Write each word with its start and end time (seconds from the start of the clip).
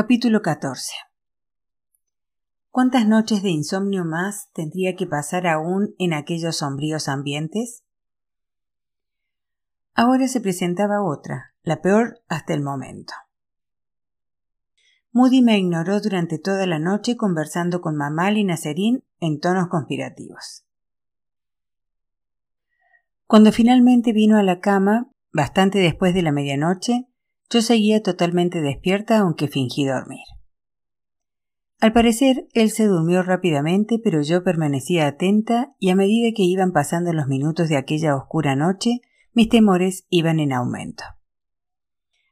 Capítulo 0.00 0.42
14 0.42 0.92
¿Cuántas 2.70 3.08
noches 3.08 3.42
de 3.42 3.50
insomnio 3.50 4.04
más 4.04 4.48
tendría 4.52 4.94
que 4.94 5.08
pasar 5.08 5.48
aún 5.48 5.96
en 5.98 6.12
aquellos 6.12 6.58
sombríos 6.58 7.08
ambientes? 7.08 7.82
Ahora 9.94 10.28
se 10.28 10.40
presentaba 10.40 11.02
otra, 11.02 11.52
la 11.64 11.82
peor 11.82 12.20
hasta 12.28 12.54
el 12.54 12.62
momento. 12.62 13.12
Moody 15.10 15.42
me 15.42 15.58
ignoró 15.58 16.00
durante 16.00 16.38
toda 16.38 16.64
la 16.68 16.78
noche 16.78 17.16
conversando 17.16 17.80
con 17.80 17.96
Mamal 17.96 18.38
y 18.38 18.44
Nacerín 18.44 19.02
en 19.18 19.40
tonos 19.40 19.66
conspirativos. 19.66 20.64
Cuando 23.26 23.50
finalmente 23.50 24.12
vino 24.12 24.38
a 24.38 24.44
la 24.44 24.60
cama, 24.60 25.10
bastante 25.32 25.80
después 25.80 26.14
de 26.14 26.22
la 26.22 26.30
medianoche, 26.30 27.08
yo 27.50 27.62
seguía 27.62 28.02
totalmente 28.02 28.60
despierta 28.60 29.18
aunque 29.18 29.48
fingí 29.48 29.84
dormir. 29.84 30.24
Al 31.80 31.92
parecer, 31.92 32.48
él 32.54 32.70
se 32.70 32.86
durmió 32.86 33.22
rápidamente, 33.22 34.00
pero 34.02 34.20
yo 34.22 34.42
permanecía 34.42 35.06
atenta 35.06 35.74
y 35.78 35.90
a 35.90 35.96
medida 35.96 36.34
que 36.34 36.42
iban 36.42 36.72
pasando 36.72 37.12
los 37.12 37.28
minutos 37.28 37.68
de 37.68 37.76
aquella 37.76 38.16
oscura 38.16 38.56
noche, 38.56 39.00
mis 39.32 39.48
temores 39.48 40.04
iban 40.10 40.40
en 40.40 40.52
aumento. 40.52 41.04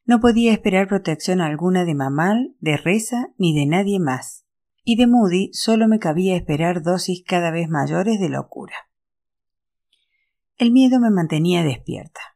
No 0.05 0.21
podía 0.21 0.53
esperar 0.53 0.89
protección 0.89 1.41
alguna 1.41 1.85
de 1.85 1.95
Mamal, 1.95 2.57
de 2.61 2.77
Reza 2.77 3.29
ni 3.39 3.55
de 3.55 3.67
nadie 3.67 4.01
más, 4.01 4.45
y 4.85 4.97
de 4.97 5.07
Moody 5.07 5.51
solo 5.53 5.89
me 5.89 6.01
cabía 6.01 6.37
esperar 6.37 6.83
dosis 6.83 7.23
cada 7.25 7.51
vez 7.51 7.69
mayores 7.69 8.19
de 8.21 8.29
locura. 8.29 8.75
El 10.59 10.73
miedo 10.73 10.99
me 11.01 11.11
mantenía 11.11 11.63
despierta 11.63 12.36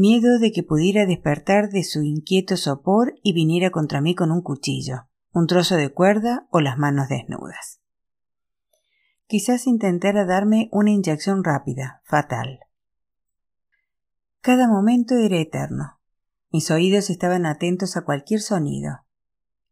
miedo 0.00 0.38
de 0.38 0.50
que 0.50 0.62
pudiera 0.62 1.04
despertar 1.04 1.68
de 1.68 1.84
su 1.84 2.02
inquieto 2.02 2.56
sopor 2.56 3.14
y 3.22 3.34
viniera 3.34 3.70
contra 3.70 4.00
mí 4.00 4.14
con 4.14 4.32
un 4.32 4.40
cuchillo, 4.40 5.08
un 5.30 5.46
trozo 5.46 5.76
de 5.76 5.92
cuerda 5.92 6.48
o 6.50 6.60
las 6.60 6.78
manos 6.78 7.08
desnudas. 7.08 7.80
Quizás 9.26 9.66
intentara 9.66 10.24
darme 10.24 10.68
una 10.72 10.90
inyección 10.90 11.44
rápida, 11.44 12.00
fatal. 12.04 12.60
Cada 14.40 14.66
momento 14.66 15.14
era 15.16 15.36
eterno. 15.36 16.00
Mis 16.50 16.70
oídos 16.70 17.10
estaban 17.10 17.46
atentos 17.46 17.96
a 17.96 18.02
cualquier 18.02 18.40
sonido, 18.40 19.04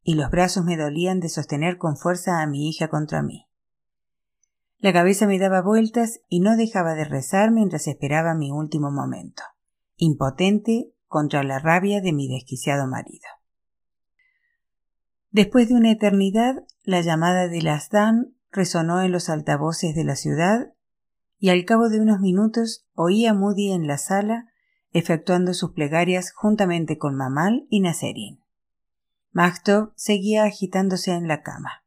y 0.03 0.15
los 0.15 0.31
brazos 0.31 0.65
me 0.65 0.77
dolían 0.77 1.19
de 1.21 1.31
sostener 1.31 1.79
con 1.79 1.97
fuerza 1.97 2.41
a 2.41 2.47
mi 2.47 2.69
hija 2.69 2.89
contra 2.89 3.23
mí. 3.23 3.47
La 4.79 4.93
cabeza 4.93 5.27
me 5.27 5.39
daba 5.39 5.63
vueltas 5.63 6.21
y 6.29 6.41
no 6.41 6.57
dejaba 6.57 6.95
de 6.95 7.05
rezar 7.05 7.51
mientras 7.51 7.89
esperaba 7.89 8.35
mi 8.35 8.53
último 8.53 8.93
momento 8.93 9.43
impotente 9.99 10.91
contra 11.07 11.43
la 11.43 11.59
rabia 11.59 12.01
de 12.01 12.13
mi 12.13 12.29
desquiciado 12.29 12.87
marido. 12.87 13.29
Después 15.31 15.69
de 15.69 15.75
una 15.75 15.93
eternidad, 15.93 16.65
la 16.85 17.03
llamada 17.03 17.49
de 17.49 17.61
Lasdan 17.61 18.35
resonó 18.51 19.03
en 19.03 19.13
los 19.13 19.29
altavoces 19.29 19.95
de 19.95 20.05
la 20.05 20.17
ciudad 20.17 20.73
y 21.39 21.51
al 21.51 21.65
cabo 21.65 21.89
de 21.89 22.01
unos 22.01 22.21
minutos 22.21 22.87
oí 22.95 23.27
a 23.27 23.35
Moody 23.35 23.73
en 23.73 23.87
la 23.87 23.99
sala 23.99 24.47
efectuando 24.93 25.53
sus 25.53 25.73
plegarias 25.73 26.33
juntamente 26.33 26.97
con 26.97 27.15
Mamal 27.15 27.67
y 27.69 27.81
Naserín. 27.81 28.43
Maktov 29.33 29.93
seguía 29.97 30.45
agitándose 30.45 31.13
en 31.13 31.29
la 31.29 31.43
cama. 31.43 31.85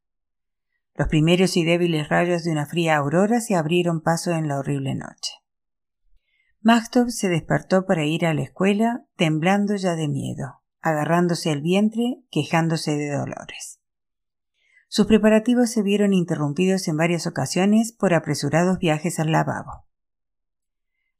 Los 0.93 1.07
primeros 1.07 1.57
y 1.57 1.65
débiles 1.65 2.09
rayos 2.09 2.43
de 2.43 2.51
una 2.51 2.65
fría 2.67 2.97
aurora 2.97 3.41
se 3.41 3.55
abrieron 3.55 4.01
paso 4.01 4.31
en 4.31 4.47
la 4.47 4.59
horrible 4.59 4.93
noche. 4.93 5.40
Maktov 6.63 7.09
se 7.09 7.27
despertó 7.27 7.87
para 7.87 8.05
ir 8.05 8.23
a 8.27 8.35
la 8.35 8.43
escuela, 8.43 9.03
temblando 9.15 9.75
ya 9.75 9.95
de 9.95 10.07
miedo, 10.07 10.61
agarrándose 10.79 11.51
el 11.51 11.61
vientre, 11.63 12.23
quejándose 12.29 12.95
de 12.95 13.09
dolores. 13.09 13.79
Sus 14.87 15.07
preparativos 15.07 15.71
se 15.71 15.81
vieron 15.81 16.13
interrumpidos 16.13 16.87
en 16.87 16.97
varias 16.97 17.25
ocasiones 17.25 17.93
por 17.93 18.13
apresurados 18.13 18.77
viajes 18.77 19.19
al 19.19 19.31
lavabo. 19.31 19.85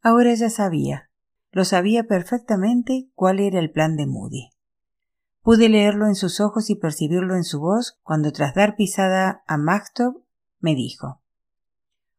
Ahora 0.04 0.32
ya 0.36 0.52
sabía, 0.52 1.10
lo 1.52 1.66
sabía 1.66 2.04
perfectamente 2.04 3.10
cuál 3.16 3.40
era 3.40 3.58
el 3.58 3.72
plan 3.72 3.96
de 3.96 4.06
Moody. 4.06 4.50
Pude 5.42 5.70
leerlo 5.70 6.06
en 6.06 6.16
sus 6.16 6.40
ojos 6.40 6.70
y 6.70 6.76
percibirlo 6.76 7.36
en 7.36 7.44
su 7.44 7.60
voz 7.60 8.00
cuando 8.04 8.32
tras 8.32 8.54
dar 8.54 8.76
pisada 8.76 9.42
a 9.48 9.58
Maktov 9.58 10.22
me 10.60 10.76
dijo 10.76 11.24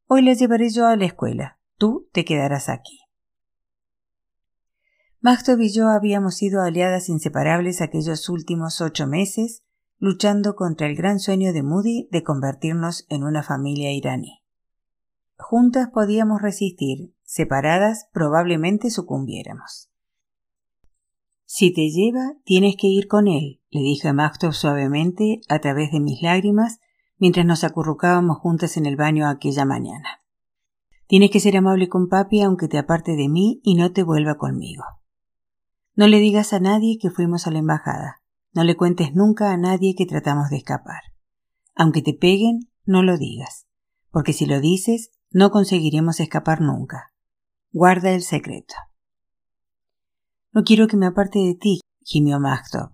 Hoy 0.08 0.22
la 0.22 0.32
llevaré 0.32 0.70
yo 0.70 0.86
a 0.88 0.96
la 0.96 1.04
escuela, 1.04 1.60
tú 1.76 2.08
te 2.12 2.24
quedarás 2.24 2.68
aquí. 2.68 3.01
Magtov 5.24 5.60
y 5.60 5.72
yo 5.72 5.86
habíamos 5.86 6.34
sido 6.34 6.62
aliadas 6.62 7.08
inseparables 7.08 7.80
aquellos 7.80 8.28
últimos 8.28 8.80
ocho 8.80 9.06
meses, 9.06 9.62
luchando 9.98 10.56
contra 10.56 10.88
el 10.88 10.96
gran 10.96 11.20
sueño 11.20 11.52
de 11.52 11.62
Moody 11.62 12.08
de 12.10 12.24
convertirnos 12.24 13.06
en 13.08 13.22
una 13.22 13.44
familia 13.44 13.92
iraní. 13.92 14.42
Juntas 15.38 15.90
podíamos 15.94 16.42
resistir, 16.42 17.14
separadas 17.22 18.08
probablemente 18.12 18.90
sucumbiéramos. 18.90 19.92
Si 21.44 21.72
te 21.72 21.88
lleva, 21.90 22.32
tienes 22.44 22.74
que 22.76 22.88
ir 22.88 23.06
con 23.06 23.28
él, 23.28 23.60
le 23.70 23.80
dije 23.80 24.08
a 24.08 24.52
suavemente 24.52 25.40
a 25.48 25.60
través 25.60 25.92
de 25.92 26.00
mis 26.00 26.20
lágrimas 26.20 26.80
mientras 27.16 27.46
nos 27.46 27.62
acurrucábamos 27.62 28.38
juntas 28.38 28.76
en 28.76 28.86
el 28.86 28.96
baño 28.96 29.28
aquella 29.28 29.64
mañana. 29.66 30.20
Tienes 31.06 31.30
que 31.30 31.38
ser 31.38 31.56
amable 31.56 31.88
con 31.88 32.08
papi 32.08 32.42
aunque 32.42 32.66
te 32.66 32.78
aparte 32.78 33.14
de 33.14 33.28
mí 33.28 33.60
y 33.62 33.76
no 33.76 33.92
te 33.92 34.02
vuelva 34.02 34.34
conmigo. 34.34 34.82
No 35.94 36.06
le 36.06 36.18
digas 36.18 36.52
a 36.52 36.60
nadie 36.60 36.98
que 37.00 37.10
fuimos 37.10 37.46
a 37.46 37.50
la 37.50 37.58
embajada. 37.58 38.22
No 38.54 38.64
le 38.64 38.76
cuentes 38.76 39.14
nunca 39.14 39.52
a 39.52 39.56
nadie 39.56 39.94
que 39.94 40.06
tratamos 40.06 40.48
de 40.50 40.56
escapar. 40.56 41.02
Aunque 41.74 42.02
te 42.02 42.14
peguen, 42.14 42.70
no 42.84 43.02
lo 43.02 43.18
digas, 43.18 43.66
porque 44.10 44.32
si 44.32 44.46
lo 44.46 44.60
dices, 44.60 45.10
no 45.30 45.50
conseguiremos 45.50 46.20
escapar 46.20 46.60
nunca. 46.60 47.12
Guarda 47.72 48.10
el 48.12 48.22
secreto. 48.22 48.74
No 50.52 50.64
quiero 50.64 50.86
que 50.86 50.96
me 50.96 51.06
aparte 51.06 51.38
de 51.38 51.54
ti, 51.54 51.80
gimió 52.02 52.38
Magtov. 52.38 52.90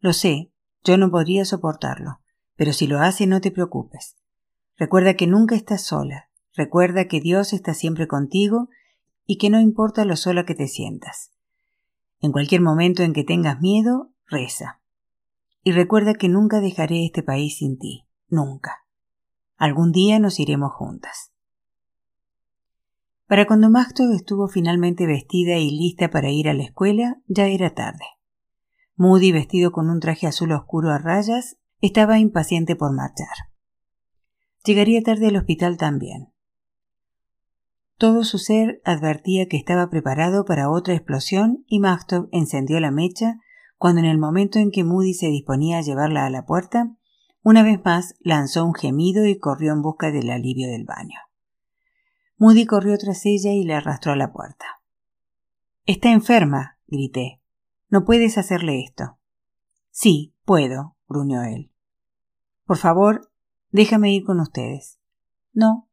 Lo 0.00 0.12
sé, 0.12 0.52
yo 0.84 0.96
no 0.98 1.10
podría 1.10 1.44
soportarlo, 1.44 2.20
pero 2.56 2.72
si 2.72 2.86
lo 2.86 2.98
hace 2.98 3.26
no 3.26 3.40
te 3.40 3.50
preocupes. 3.50 4.16
Recuerda 4.76 5.14
que 5.14 5.26
nunca 5.26 5.54
estás 5.54 5.82
sola, 5.82 6.30
recuerda 6.54 7.06
que 7.06 7.20
Dios 7.20 7.52
está 7.52 7.74
siempre 7.74 8.08
contigo 8.08 8.68
y 9.26 9.38
que 9.38 9.50
no 9.50 9.60
importa 9.60 10.04
lo 10.04 10.16
sola 10.16 10.44
que 10.44 10.54
te 10.54 10.66
sientas. 10.66 11.32
En 12.20 12.32
cualquier 12.32 12.60
momento 12.60 13.02
en 13.02 13.12
que 13.12 13.24
tengas 13.24 13.60
miedo, 13.60 14.10
reza. 14.26 14.80
Y 15.62 15.72
recuerda 15.72 16.14
que 16.14 16.28
nunca 16.28 16.60
dejaré 16.60 17.04
este 17.04 17.22
país 17.22 17.58
sin 17.58 17.78
ti, 17.78 18.06
nunca. 18.28 18.84
Algún 19.56 19.92
día 19.92 20.18
nos 20.18 20.40
iremos 20.40 20.72
juntas. 20.72 21.32
Para 23.26 23.46
cuando 23.46 23.68
Maxto 23.68 24.10
estuvo 24.12 24.48
finalmente 24.48 25.06
vestida 25.06 25.58
y 25.58 25.70
lista 25.70 26.10
para 26.10 26.30
ir 26.30 26.48
a 26.48 26.54
la 26.54 26.64
escuela, 26.64 27.20
ya 27.26 27.46
era 27.46 27.74
tarde. 27.74 28.04
Moody, 28.96 29.32
vestido 29.32 29.70
con 29.70 29.90
un 29.90 30.00
traje 30.00 30.26
azul 30.26 30.52
oscuro 30.52 30.90
a 30.90 30.98
rayas, 30.98 31.58
estaba 31.80 32.18
impaciente 32.18 32.74
por 32.74 32.92
marchar. 32.94 33.28
Llegaría 34.64 35.02
tarde 35.02 35.28
al 35.28 35.36
hospital 35.36 35.76
también. 35.76 36.32
Todo 37.98 38.22
su 38.22 38.38
ser 38.38 38.80
advertía 38.84 39.48
que 39.48 39.56
estaba 39.56 39.90
preparado 39.90 40.44
para 40.44 40.70
otra 40.70 40.94
explosión 40.94 41.64
y 41.66 41.80
Magtov 41.80 42.28
encendió 42.30 42.78
la 42.78 42.92
mecha 42.92 43.40
cuando 43.76 44.00
en 44.00 44.06
el 44.06 44.18
momento 44.18 44.60
en 44.60 44.70
que 44.70 44.84
Moody 44.84 45.14
se 45.14 45.26
disponía 45.26 45.78
a 45.78 45.82
llevarla 45.82 46.24
a 46.24 46.30
la 46.30 46.46
puerta, 46.46 46.96
una 47.42 47.64
vez 47.64 47.80
más 47.84 48.14
lanzó 48.20 48.64
un 48.64 48.74
gemido 48.74 49.26
y 49.26 49.38
corrió 49.38 49.72
en 49.72 49.82
busca 49.82 50.12
del 50.12 50.30
alivio 50.30 50.68
del 50.68 50.84
baño. 50.84 51.18
Moody 52.36 52.66
corrió 52.66 52.96
tras 52.98 53.26
ella 53.26 53.52
y 53.52 53.64
le 53.64 53.74
arrastró 53.74 54.12
a 54.12 54.16
la 54.16 54.32
puerta. 54.32 54.80
Está 55.84 56.12
enferma, 56.12 56.78
grité. 56.86 57.40
No 57.88 58.04
puedes 58.04 58.38
hacerle 58.38 58.80
esto. 58.80 59.18
Sí, 59.90 60.34
puedo, 60.44 60.96
gruñó 61.08 61.42
él. 61.42 61.72
Por 62.64 62.76
favor, 62.76 63.32
déjame 63.72 64.12
ir 64.14 64.22
con 64.24 64.38
ustedes. 64.38 65.00
No, 65.52 65.87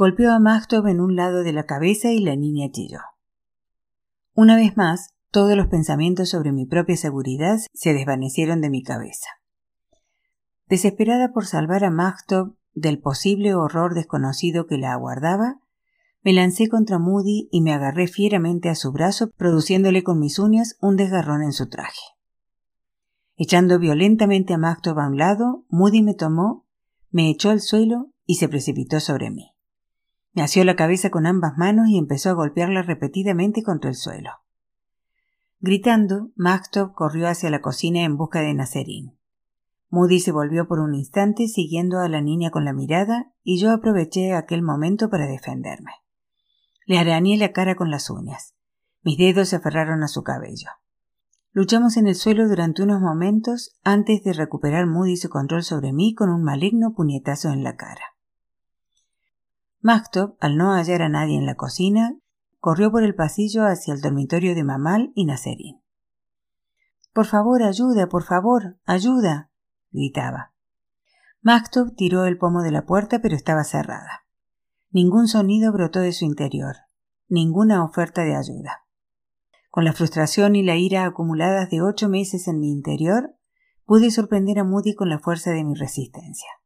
Golpeó 0.00 0.32
a 0.32 0.38
Magtov 0.38 0.86
en 0.86 0.98
un 0.98 1.14
lado 1.14 1.42
de 1.42 1.52
la 1.52 1.66
cabeza 1.66 2.10
y 2.10 2.20
la 2.20 2.34
niña 2.34 2.70
chilló. 2.72 3.00
Una 4.32 4.56
vez 4.56 4.74
más, 4.74 5.10
todos 5.30 5.54
los 5.58 5.66
pensamientos 5.66 6.30
sobre 6.30 6.52
mi 6.52 6.64
propia 6.64 6.96
seguridad 6.96 7.58
se 7.74 7.92
desvanecieron 7.92 8.62
de 8.62 8.70
mi 8.70 8.82
cabeza. 8.82 9.28
Desesperada 10.70 11.34
por 11.34 11.44
salvar 11.44 11.84
a 11.84 11.90
Magtov 11.90 12.54
del 12.72 12.98
posible 12.98 13.54
horror 13.54 13.92
desconocido 13.92 14.66
que 14.66 14.78
la 14.78 14.94
aguardaba, 14.94 15.60
me 16.22 16.32
lancé 16.32 16.70
contra 16.70 16.98
Moody 16.98 17.50
y 17.52 17.60
me 17.60 17.74
agarré 17.74 18.06
fieramente 18.06 18.70
a 18.70 18.76
su 18.76 18.92
brazo, 18.92 19.30
produciéndole 19.36 20.02
con 20.02 20.18
mis 20.18 20.38
uñas 20.38 20.78
un 20.80 20.96
desgarrón 20.96 21.42
en 21.42 21.52
su 21.52 21.68
traje. 21.68 22.00
Echando 23.36 23.78
violentamente 23.78 24.54
a 24.54 24.56
Magtov 24.56 24.98
a 24.98 25.08
un 25.08 25.18
lado, 25.18 25.66
Moody 25.68 26.00
me 26.00 26.14
tomó, 26.14 26.64
me 27.10 27.28
echó 27.28 27.50
al 27.50 27.60
suelo 27.60 28.14
y 28.24 28.36
se 28.36 28.48
precipitó 28.48 28.98
sobre 28.98 29.30
mí. 29.30 29.52
Me 30.32 30.42
asió 30.42 30.64
la 30.64 30.76
cabeza 30.76 31.10
con 31.10 31.26
ambas 31.26 31.56
manos 31.56 31.88
y 31.88 31.98
empezó 31.98 32.30
a 32.30 32.34
golpearla 32.34 32.82
repetidamente 32.82 33.62
contra 33.62 33.90
el 33.90 33.96
suelo. 33.96 34.30
Gritando, 35.60 36.30
Maxtop 36.36 36.94
corrió 36.94 37.28
hacia 37.28 37.50
la 37.50 37.60
cocina 37.60 38.02
en 38.02 38.16
busca 38.16 38.40
de 38.40 38.54
Nacerín. 38.54 39.18
Moody 39.90 40.20
se 40.20 40.30
volvió 40.30 40.68
por 40.68 40.78
un 40.78 40.94
instante 40.94 41.48
siguiendo 41.48 41.98
a 41.98 42.08
la 42.08 42.20
niña 42.20 42.50
con 42.50 42.64
la 42.64 42.72
mirada 42.72 43.32
y 43.42 43.58
yo 43.58 43.72
aproveché 43.72 44.32
aquel 44.34 44.62
momento 44.62 45.10
para 45.10 45.26
defenderme. 45.26 45.92
Le 46.86 46.98
arañé 46.98 47.36
la 47.36 47.52
cara 47.52 47.74
con 47.74 47.90
las 47.90 48.08
uñas. 48.08 48.54
Mis 49.02 49.18
dedos 49.18 49.48
se 49.48 49.56
aferraron 49.56 50.02
a 50.02 50.08
su 50.08 50.22
cabello. 50.22 50.68
Luchamos 51.52 51.96
en 51.96 52.06
el 52.06 52.14
suelo 52.14 52.48
durante 52.48 52.84
unos 52.84 53.00
momentos 53.00 53.76
antes 53.82 54.22
de 54.22 54.32
recuperar 54.32 54.86
Moody 54.86 55.16
su 55.16 55.28
control 55.28 55.64
sobre 55.64 55.92
mí 55.92 56.14
con 56.14 56.30
un 56.30 56.44
maligno 56.44 56.94
puñetazo 56.94 57.50
en 57.50 57.64
la 57.64 57.74
cara. 57.76 58.14
Mactop, 59.82 60.36
al 60.40 60.58
no 60.58 60.74
hallar 60.74 61.00
a 61.00 61.08
nadie 61.08 61.38
en 61.38 61.46
la 61.46 61.54
cocina, 61.54 62.14
corrió 62.58 62.90
por 62.90 63.02
el 63.02 63.14
pasillo 63.14 63.64
hacia 63.64 63.94
el 63.94 64.02
dormitorio 64.02 64.54
de 64.54 64.62
Mamal 64.62 65.10
y 65.14 65.24
Nacerín. 65.24 65.80
Por 67.14 67.24
favor, 67.24 67.62
ayuda, 67.62 68.06
por 68.06 68.24
favor, 68.24 68.78
ayuda, 68.84 69.50
gritaba. 69.90 70.52
Mactop 71.40 71.96
tiró 71.96 72.26
el 72.26 72.36
pomo 72.36 72.62
de 72.62 72.70
la 72.70 72.84
puerta, 72.84 73.20
pero 73.20 73.34
estaba 73.34 73.64
cerrada. 73.64 74.26
Ningún 74.90 75.28
sonido 75.28 75.72
brotó 75.72 76.00
de 76.00 76.12
su 76.12 76.26
interior, 76.26 76.76
ninguna 77.28 77.82
oferta 77.82 78.22
de 78.22 78.36
ayuda. 78.36 78.84
Con 79.70 79.86
la 79.86 79.94
frustración 79.94 80.56
y 80.56 80.62
la 80.62 80.76
ira 80.76 81.06
acumuladas 81.06 81.70
de 81.70 81.80
ocho 81.80 82.10
meses 82.10 82.48
en 82.48 82.60
mi 82.60 82.70
interior, 82.70 83.34
pude 83.86 84.10
sorprender 84.10 84.58
a 84.58 84.64
Moody 84.64 84.94
con 84.94 85.08
la 85.08 85.20
fuerza 85.20 85.52
de 85.52 85.64
mi 85.64 85.74
resistencia. 85.74 86.59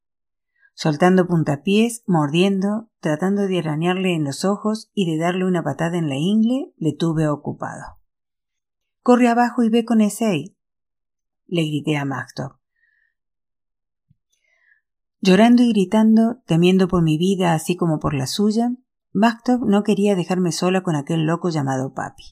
Soltando 0.75 1.29
puntapiés, 1.29 2.03
mordiendo, 2.09 2.91
tratando 2.99 3.47
de 3.47 3.61
arañarle 3.61 4.15
en 4.15 4.25
los 4.25 4.45
ojos 4.45 4.91
y 4.93 5.09
de 5.09 5.19
darle 5.19 5.47
una 5.47 5.63
patada 5.63 5.97
en 5.97 6.09
la 6.09 6.17
ingle, 6.17 6.75
le 6.77 6.93
tuve 6.93 7.29
ocupado. 7.29 7.99
Corre 9.01 9.29
abajo 9.29 9.63
y 9.63 9.71
ve 9.71 9.85
con 9.85 10.01
ese. 10.01 10.57
le 11.47 11.63
grité 11.63 11.97
a 11.97 12.05
Mactop. 12.05 12.59
Llorando 15.21 15.63
y 15.63 15.71
gritando, 15.71 16.43
temiendo 16.45 16.89
por 16.89 17.03
mi 17.03 17.19
vida 17.19 17.55
así 17.55 17.77
como 17.77 18.01
por 18.01 18.13
la 18.13 18.27
suya, 18.27 18.73
Mactop 19.13 19.63
no 19.63 19.85
quería 19.85 20.17
dejarme 20.17 20.51
sola 20.51 20.83
con 20.83 20.97
aquel 20.97 21.25
loco 21.25 21.51
llamado 21.51 21.95
Papi. 21.95 22.25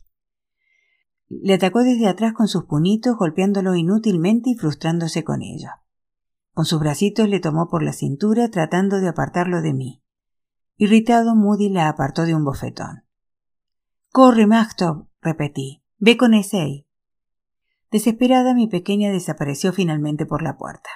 Le 1.28 1.54
atacó 1.54 1.84
desde 1.84 2.08
atrás 2.08 2.32
con 2.32 2.48
sus 2.48 2.64
puñitos, 2.64 3.16
golpeándolo 3.16 3.76
inútilmente 3.76 4.50
y 4.50 4.54
frustrándose 4.56 5.22
con 5.22 5.42
ello. 5.42 5.68
Con 6.54 6.66
sus 6.66 6.81
bracitos 6.81 7.28
le 7.28 7.40
tomó 7.40 7.69
por 7.69 7.82
la 7.82 7.94
cintura, 7.94 8.50
tratando 8.50 9.00
de 9.00 9.08
apartarlo 9.08 9.62
de 9.62 9.72
mí. 9.72 10.02
Irritado, 10.76 11.34
Moody 11.34 11.70
la 11.70 11.88
apartó 11.88 12.25
de 12.26 12.34
un 12.34 12.44
bofetón. 12.44 13.04
Corre, 14.10 14.46
Mactop, 14.46 15.08
repetí. 15.22 15.82
Ve 15.99 16.19
con 16.19 16.34
ese. 16.34 16.87
Desesperada, 17.90 18.54
mi 18.54 18.69
pequeña 18.69 19.10
desapareció 19.10 19.72
finalmente 19.72 20.26
por 20.26 20.43
la 20.43 20.58
puerta. 20.58 20.90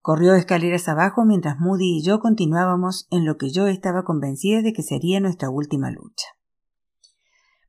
Corrió 0.00 0.34
escaleras 0.34 0.86
abajo 0.88 1.24
mientras 1.24 1.58
Moody 1.58 1.98
y 1.98 2.02
yo 2.02 2.20
continuábamos 2.20 3.06
en 3.10 3.24
lo 3.24 3.38
que 3.38 3.50
yo 3.50 3.68
estaba 3.68 4.04
convencida 4.04 4.60
de 4.60 4.74
que 4.74 4.82
sería 4.82 5.18
nuestra 5.18 5.48
última 5.48 5.90
lucha. 5.90 6.26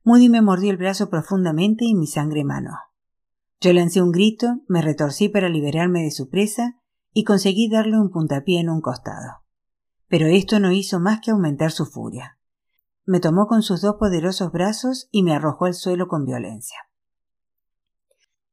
Moody 0.04 0.28
me 0.28 0.42
mordió 0.42 0.70
el 0.70 0.76
brazo 0.76 1.08
profundamente 1.08 1.86
y 1.86 1.94
mi 1.94 2.06
sangre 2.06 2.44
manó. 2.44 2.76
Yo 3.60 3.72
lancé 3.72 4.02
un 4.02 4.12
grito, 4.12 4.60
me 4.68 4.82
retorcí 4.82 5.30
para 5.30 5.48
liberarme 5.48 6.02
de 6.02 6.10
su 6.10 6.28
presa 6.28 6.76
y 7.18 7.24
conseguí 7.24 7.70
darle 7.70 7.98
un 7.98 8.10
puntapié 8.10 8.60
en 8.60 8.68
un 8.68 8.82
costado. 8.82 9.38
Pero 10.06 10.26
esto 10.26 10.60
no 10.60 10.70
hizo 10.70 11.00
más 11.00 11.20
que 11.22 11.30
aumentar 11.30 11.72
su 11.72 11.86
furia. 11.86 12.38
Me 13.06 13.20
tomó 13.20 13.46
con 13.46 13.62
sus 13.62 13.80
dos 13.80 13.96
poderosos 13.98 14.52
brazos 14.52 15.08
y 15.10 15.22
me 15.22 15.34
arrojó 15.34 15.64
al 15.64 15.72
suelo 15.72 16.08
con 16.08 16.26
violencia. 16.26 16.76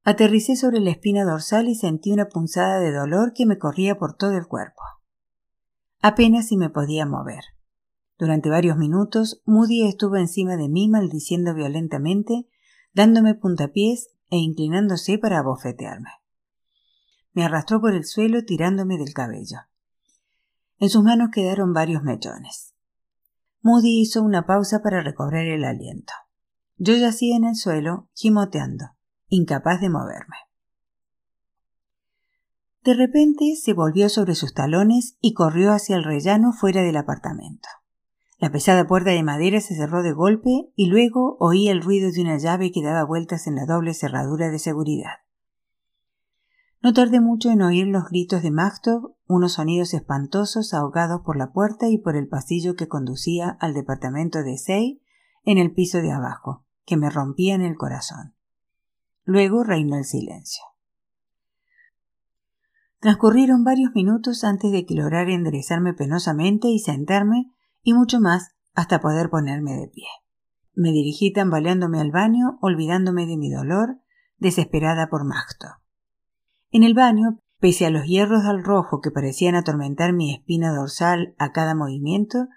Aterricé 0.05 0.55
sobre 0.55 0.79
la 0.79 0.91
espina 0.91 1.25
dorsal 1.25 1.67
y 1.67 1.75
sentí 1.75 2.13
una 2.13 2.29
punzada 2.29 2.79
de 2.79 2.93
dolor 2.93 3.33
que 3.35 3.45
me 3.45 3.57
corría 3.57 3.99
por 3.99 4.15
todo 4.15 4.37
el 4.37 4.47
cuerpo. 4.47 4.81
Apenas 6.01 6.47
si 6.47 6.55
me 6.55 6.69
podía 6.69 7.05
mover. 7.05 7.43
Durante 8.17 8.49
varios 8.49 8.77
minutos, 8.77 9.41
Moody 9.43 9.85
estuvo 9.85 10.15
encima 10.15 10.55
de 10.55 10.69
mí 10.69 10.87
maldiciendo 10.87 11.53
violentamente, 11.53 12.47
dándome 12.93 13.35
puntapiés 13.35 14.07
e 14.29 14.37
inclinándose 14.37 15.17
para 15.17 15.39
abofetearme. 15.39 16.22
Me 17.33 17.43
arrastró 17.43 17.81
por 17.81 17.93
el 17.93 18.05
suelo 18.05 18.45
tirándome 18.45 18.97
del 18.97 19.13
cabello. 19.13 19.59
En 20.79 20.89
sus 20.89 21.03
manos 21.03 21.29
quedaron 21.33 21.73
varios 21.73 22.03
mechones. 22.03 22.73
Moody 23.61 24.01
hizo 24.01 24.21
una 24.21 24.45
pausa 24.45 24.81
para 24.81 25.01
recobrar 25.01 25.45
el 25.45 25.63
aliento. 25.63 26.13
Yo 26.77 26.95
yacía 26.95 27.37
en 27.37 27.45
el 27.45 27.55
suelo, 27.55 28.09
gimoteando, 28.13 28.87
incapaz 29.29 29.79
de 29.79 29.89
moverme. 29.89 30.35
De 32.83 32.93
repente 32.93 33.55
se 33.55 33.71
volvió 33.71 34.09
sobre 34.09 34.35
sus 34.35 34.53
talones 34.53 35.15
y 35.21 35.33
corrió 35.33 35.71
hacia 35.71 35.95
el 35.95 36.03
rellano 36.03 36.51
fuera 36.51 36.81
del 36.81 36.97
apartamento. 36.97 37.69
La 38.39 38.51
pesada 38.51 38.85
puerta 38.85 39.11
de 39.11 39.23
madera 39.23 39.61
se 39.61 39.73
cerró 39.73 40.03
de 40.03 40.11
golpe 40.11 40.49
y 40.75 40.87
luego 40.87 41.37
oí 41.39 41.69
el 41.69 41.81
ruido 41.81 42.11
de 42.11 42.21
una 42.21 42.37
llave 42.37 42.73
que 42.73 42.83
daba 42.83 43.05
vueltas 43.05 43.47
en 43.47 43.55
la 43.55 43.65
doble 43.65 43.93
cerradura 43.93 44.49
de 44.49 44.59
seguridad. 44.59 45.23
No 46.83 46.91
tardé 46.91 47.21
mucho 47.21 47.49
en 47.49 47.61
oír 47.61 47.87
los 47.87 48.09
gritos 48.09 48.43
de 48.43 48.51
Magtov, 48.51 49.15
unos 49.25 49.53
sonidos 49.53 49.93
espantosos 49.93 50.73
ahogados 50.73 51.21
por 51.21 51.37
la 51.37 51.53
puerta 51.53 51.87
y 51.87 51.97
por 51.97 52.17
el 52.17 52.27
pasillo 52.27 52.75
que 52.75 52.89
conducía 52.89 53.57
al 53.61 53.73
departamento 53.73 54.43
de 54.43 54.57
Sei 54.57 55.01
en 55.45 55.57
el 55.59 55.73
piso 55.73 55.99
de 55.99 56.11
abajo, 56.11 56.65
que 56.85 56.97
me 56.97 57.09
rompía 57.09 57.55
en 57.55 57.61
el 57.61 57.77
corazón. 57.77 58.35
Luego 59.23 59.63
reinó 59.63 59.95
el 59.95 60.03
silencio. 60.03 60.61
Transcurrieron 62.99 63.63
varios 63.63 63.91
minutos 63.95 64.43
antes 64.43 64.73
de 64.73 64.85
que 64.85 64.95
lograra 64.95 65.33
enderezarme 65.33 65.93
penosamente 65.93 66.67
y 66.67 66.79
sentarme 66.79 67.49
y 67.81 67.93
mucho 67.93 68.19
más 68.19 68.55
hasta 68.73 68.99
poder 68.99 69.29
ponerme 69.29 69.77
de 69.77 69.87
pie. 69.87 70.07
Me 70.73 70.91
dirigí 70.91 71.31
tambaleándome 71.31 72.01
al 72.01 72.11
baño, 72.11 72.57
olvidándome 72.61 73.25
de 73.25 73.37
mi 73.37 73.49
dolor, 73.49 74.01
desesperada 74.37 75.07
por 75.07 75.23
Magto. 75.23 75.82
En 76.73 76.83
el 76.83 76.93
baño, 76.93 77.39
pese 77.59 77.85
a 77.85 77.89
los 77.89 78.05
hierros 78.05 78.43
al 78.43 78.65
rojo 78.65 78.99
que 78.99 79.11
parecían 79.11 79.55
atormentar 79.55 80.11
mi 80.11 80.33
espina 80.33 80.75
dorsal 80.75 81.33
a 81.37 81.53
cada 81.53 81.73
movimiento, 81.75 82.49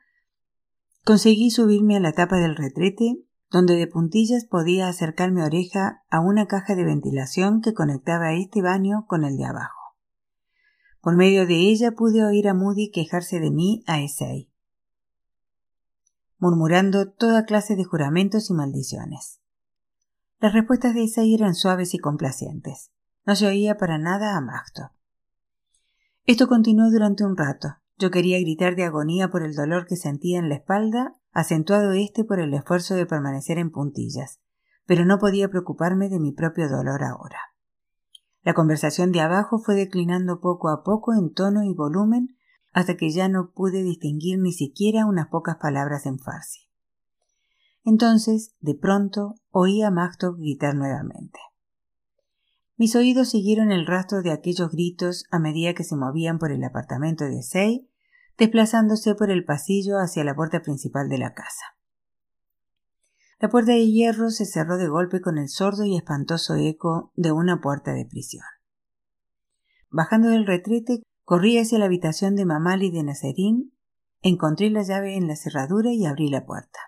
conseguí 1.04 1.50
subirme 1.50 1.96
a 1.96 2.00
la 2.00 2.10
tapa 2.10 2.38
del 2.38 2.56
retrete, 2.56 3.22
donde 3.48 3.76
de 3.76 3.86
puntillas 3.86 4.44
podía 4.44 4.88
acercar 4.88 5.30
mi 5.30 5.42
oreja 5.42 6.02
a 6.10 6.18
una 6.18 6.46
caja 6.46 6.74
de 6.74 6.84
ventilación 6.84 7.60
que 7.60 7.74
conectaba 7.74 8.32
este 8.32 8.60
baño 8.60 9.04
con 9.06 9.22
el 9.22 9.36
de 9.36 9.44
abajo. 9.44 9.94
Por 11.00 11.14
medio 11.14 11.46
de 11.46 11.54
ella 11.54 11.92
pude 11.92 12.24
oír 12.24 12.48
a 12.48 12.54
Moody 12.54 12.90
quejarse 12.90 13.38
de 13.38 13.52
mí 13.52 13.84
a 13.86 14.00
Essay 14.00 14.50
murmurando 16.38 17.10
toda 17.10 17.44
clase 17.44 17.76
de 17.76 17.84
juramentos 17.84 18.50
y 18.50 18.54
maldiciones. 18.54 19.40
Las 20.38 20.52
respuestas 20.52 20.94
de 20.94 21.02
Isai 21.02 21.34
eran 21.34 21.54
suaves 21.54 21.94
y 21.94 21.98
complacientes. 21.98 22.90
No 23.26 23.34
se 23.34 23.48
oía 23.48 23.76
para 23.76 23.98
nada 23.98 24.36
a 24.36 24.40
Magto. 24.40 24.92
Esto 26.26 26.46
continuó 26.46 26.90
durante 26.90 27.24
un 27.24 27.36
rato. 27.36 27.76
Yo 27.98 28.12
quería 28.12 28.38
gritar 28.38 28.76
de 28.76 28.84
agonía 28.84 29.30
por 29.30 29.42
el 29.42 29.54
dolor 29.54 29.86
que 29.86 29.96
sentía 29.96 30.38
en 30.38 30.48
la 30.48 30.54
espalda, 30.54 31.16
acentuado 31.32 31.92
este 31.92 32.22
por 32.22 32.38
el 32.38 32.54
esfuerzo 32.54 32.94
de 32.94 33.04
permanecer 33.04 33.58
en 33.58 33.72
puntillas, 33.72 34.40
pero 34.86 35.04
no 35.04 35.18
podía 35.18 35.48
preocuparme 35.48 36.08
de 36.08 36.20
mi 36.20 36.30
propio 36.30 36.68
dolor 36.68 37.02
ahora. 37.02 37.40
La 38.42 38.54
conversación 38.54 39.10
de 39.10 39.20
abajo 39.20 39.58
fue 39.58 39.74
declinando 39.74 40.40
poco 40.40 40.68
a 40.68 40.84
poco 40.84 41.12
en 41.12 41.32
tono 41.32 41.64
y 41.64 41.74
volumen 41.74 42.36
hasta 42.72 42.96
que 42.96 43.10
ya 43.10 43.28
no 43.28 43.50
pude 43.50 43.82
distinguir 43.82 44.38
ni 44.38 44.52
siquiera 44.52 45.04
unas 45.04 45.26
pocas 45.28 45.56
palabras 45.56 46.06
en 46.06 46.20
farsi. 46.20 46.68
Entonces, 47.82 48.54
de 48.60 48.76
pronto, 48.76 49.34
oí 49.50 49.82
a 49.82 49.90
Magtov 49.90 50.36
gritar 50.36 50.76
nuevamente. 50.76 51.40
Mis 52.76 52.94
oídos 52.94 53.30
siguieron 53.30 53.72
el 53.72 53.86
rastro 53.86 54.22
de 54.22 54.32
aquellos 54.32 54.70
gritos 54.70 55.24
a 55.30 55.38
medida 55.38 55.74
que 55.74 55.84
se 55.84 55.96
movían 55.96 56.38
por 56.38 56.52
el 56.52 56.62
apartamento 56.62 57.24
de 57.24 57.42
Sei, 57.42 57.90
desplazándose 58.36 59.14
por 59.14 59.30
el 59.30 59.44
pasillo 59.44 59.98
hacia 59.98 60.24
la 60.24 60.34
puerta 60.34 60.60
principal 60.60 61.08
de 61.08 61.18
la 61.18 61.32
casa. 61.32 61.76
La 63.38 63.48
puerta 63.48 63.72
de 63.72 63.86
hierro 63.86 64.30
se 64.30 64.46
cerró 64.46 64.76
de 64.78 64.88
golpe 64.88 65.20
con 65.20 65.38
el 65.38 65.48
sordo 65.48 65.84
y 65.84 65.96
espantoso 65.96 66.54
eco 66.54 67.12
de 67.16 67.32
una 67.32 67.60
puerta 67.60 67.92
de 67.92 68.04
prisión. 68.04 68.44
Bajando 69.90 70.28
del 70.28 70.46
retrete, 70.46 71.02
Corrí 71.26 71.58
hacia 71.58 71.80
la 71.80 71.86
habitación 71.86 72.36
de 72.36 72.44
Mamal 72.44 72.84
y 72.84 72.92
de 72.92 73.02
Nazarín, 73.02 73.72
encontré 74.22 74.70
la 74.70 74.84
llave 74.84 75.16
en 75.16 75.26
la 75.26 75.34
cerradura 75.34 75.90
y 75.92 76.06
abrí 76.06 76.30
la 76.30 76.46
puerta. 76.46 76.78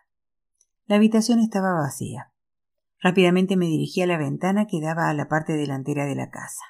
La 0.87 0.95
habitación 0.95 1.40
estaba 1.40 1.73
vacía. 1.73 2.33
Rápidamente 3.00 3.57
me 3.57 3.67
dirigí 3.67 4.02
a 4.02 4.07
la 4.07 4.19
ventana 4.19 4.67
que 4.67 4.81
daba 4.81 5.09
a 5.09 5.14
la 5.14 5.28
parte 5.28 5.52
delantera 5.52 6.05
de 6.05 6.17
la 6.17 6.31
casa. 6.31 6.64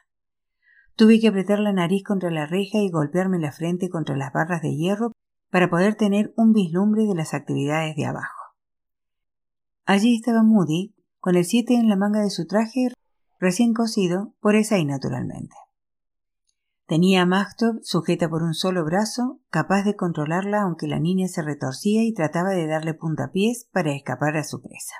Tuve 0.95 1.21
que 1.21 1.29
apretar 1.29 1.59
la 1.61 1.73
nariz 1.73 2.03
contra 2.05 2.31
la 2.31 2.47
reja 2.47 2.79
y 2.79 2.91
golpearme 2.91 3.39
la 3.39 3.53
frente 3.53 3.89
contra 3.89 4.17
las 4.17 4.33
barras 4.33 4.63
de 4.63 4.75
hierro 4.75 5.13
para 5.51 5.71
poder 5.71 5.95
tener 5.95 6.35
un 6.37 6.53
vislumbre 6.53 7.05
de 7.05 7.15
las 7.15 7.35
actividades 7.35 7.97
de 7.97 8.05
abajo. 8.05 8.55
Allí 9.87 10.17
estaba 10.17 10.43
Moody, 10.43 10.95
con 11.19 11.37
el 11.37 11.45
7 11.45 11.75
en 11.75 11.89
la 11.89 11.97
manga 11.97 12.21
de 12.21 12.31
su 12.31 12.47
traje 12.47 12.89
recién 13.41 13.73
cosido 13.73 14.35
por 14.41 14.57
esa 14.57 14.79
y 14.79 14.85
naturalmente. 14.85 15.55
Tenía 16.87 17.23
a 17.23 17.27
Magtov 17.27 17.81
sujeta 17.83 18.29
por 18.29 18.43
un 18.43 18.55
solo 18.55 18.85
brazo, 18.85 19.41
capaz 19.51 19.85
de 19.85 19.95
controlarla 19.95 20.63
aunque 20.63 20.89
la 20.89 20.99
niña 20.99 21.29
se 21.29 21.43
retorcía 21.43 22.03
y 22.03 22.13
trataba 22.13 22.51
de 22.51 22.67
darle 22.67 22.95
puntapiés 22.95 23.69
para 23.73 23.93
escapar 23.93 24.37
a 24.37 24.45
su 24.45 24.61
presa. 24.61 24.95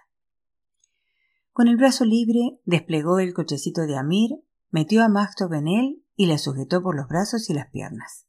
Con 1.59 1.67
el 1.67 1.77
brazo 1.77 2.05
libre 2.05 2.61
desplegó 2.67 3.19
el 3.19 3.35
cochecito 3.35 3.81
de 3.81 3.97
Amir, 3.97 4.31
metió 4.71 5.03
a 5.03 5.09
Magtov 5.09 5.53
en 5.55 5.67
él 5.67 6.05
y 6.15 6.27
la 6.27 6.39
sujetó 6.39 6.85
por 6.85 6.95
los 6.95 7.09
brazos 7.09 7.51
y 7.51 7.53
las 7.53 7.69
piernas. 7.69 8.29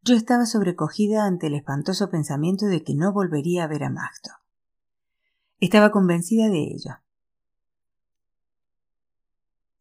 Yo 0.00 0.14
estaba 0.14 0.46
sobrecogida 0.46 1.26
ante 1.26 1.48
el 1.48 1.54
espantoso 1.54 2.08
pensamiento 2.08 2.64
de 2.64 2.82
que 2.82 2.94
no 2.94 3.12
volvería 3.12 3.64
a 3.64 3.66
ver 3.66 3.84
a 3.84 3.90
Magtov. 3.90 4.32
Estaba 5.60 5.90
convencida 5.90 6.48
de 6.48 6.62
ello. 6.62 6.92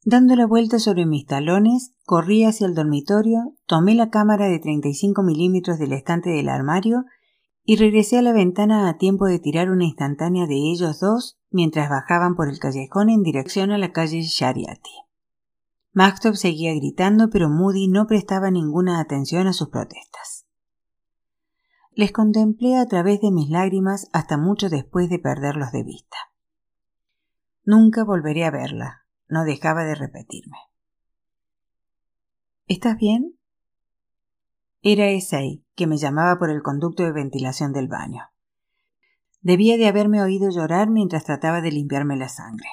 Dando 0.03 0.35
la 0.35 0.45
vuelta 0.45 0.77
sobre 0.79 1.05
mis 1.05 1.25
talones, 1.25 1.93
corrí 2.03 2.43
hacia 2.43 2.67
el 2.67 2.75
dormitorio, 2.75 3.55
tomé 3.65 3.95
la 3.95 4.09
cámara 4.09 4.49
de 4.49 4.59
35 4.59 5.23
milímetros 5.23 5.79
del 5.79 5.93
estante 5.93 6.31
del 6.31 6.49
armario 6.49 7.05
y 7.63 7.77
regresé 7.77 8.17
a 8.17 8.21
la 8.21 8.33
ventana 8.33 8.89
a 8.89 8.97
tiempo 8.97 9.25
de 9.25 9.39
tirar 9.39 9.71
una 9.71 9.85
instantánea 9.85 10.47
de 10.47 10.55
ellos 10.55 10.99
dos 10.99 11.39
mientras 11.55 11.89
bajaban 11.89 12.35
por 12.35 12.49
el 12.49 12.59
callejón 12.59 13.09
en 13.09 13.23
dirección 13.23 13.71
a 13.71 13.77
la 13.77 13.93
calle 13.93 14.21
Shariati. 14.21 14.91
Magtov 15.93 16.35
seguía 16.35 16.75
gritando, 16.75 17.29
pero 17.29 17.49
Moody 17.49 17.87
no 17.87 18.05
prestaba 18.07 18.51
ninguna 18.51 18.99
atención 18.99 19.47
a 19.47 19.53
sus 19.53 19.69
protestas. 19.69 20.45
Les 21.93 22.11
contemplé 22.11 22.75
a 22.75 22.85
través 22.85 23.21
de 23.21 23.31
mis 23.31 23.49
lágrimas 23.49 24.09
hasta 24.11 24.37
mucho 24.37 24.67
después 24.69 25.09
de 25.09 25.17
perderlos 25.17 25.71
de 25.71 25.83
vista. 25.83 26.17
Nunca 27.63 28.03
volveré 28.03 28.43
a 28.43 28.51
verla, 28.51 29.05
no 29.29 29.45
dejaba 29.45 29.85
de 29.85 29.95
repetirme. 29.95 30.57
¿Estás 32.67 32.97
bien? 32.97 33.39
Era 34.81 35.07
Esei, 35.07 35.65
que 35.75 35.87
me 35.87 35.97
llamaba 35.97 36.37
por 36.37 36.49
el 36.49 36.61
conducto 36.61 37.03
de 37.03 37.13
ventilación 37.13 37.71
del 37.71 37.87
baño. 37.87 38.23
Debía 39.45 39.77
de 39.77 39.87
haberme 39.87 40.23
oído 40.23 40.49
llorar 40.49 40.89
mientras 40.89 41.23
trataba 41.23 41.61
de 41.61 41.71
limpiarme 41.71 42.17
la 42.17 42.29
sangre. 42.29 42.67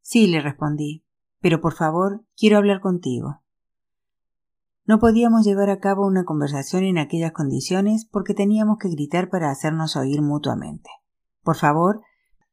Sí, 0.00 0.28
le 0.28 0.40
respondí, 0.40 1.04
pero 1.40 1.60
por 1.60 1.74
favor, 1.74 2.24
quiero 2.36 2.56
hablar 2.56 2.80
contigo. 2.80 3.42
No 4.84 5.00
podíamos 5.00 5.44
llevar 5.44 5.68
a 5.68 5.80
cabo 5.80 6.06
una 6.06 6.22
conversación 6.22 6.84
en 6.84 6.98
aquellas 6.98 7.32
condiciones 7.32 8.06
porque 8.08 8.32
teníamos 8.32 8.78
que 8.78 8.90
gritar 8.90 9.28
para 9.28 9.50
hacernos 9.50 9.96
oír 9.96 10.22
mutuamente. 10.22 10.88
Por 11.42 11.56
favor, 11.56 12.00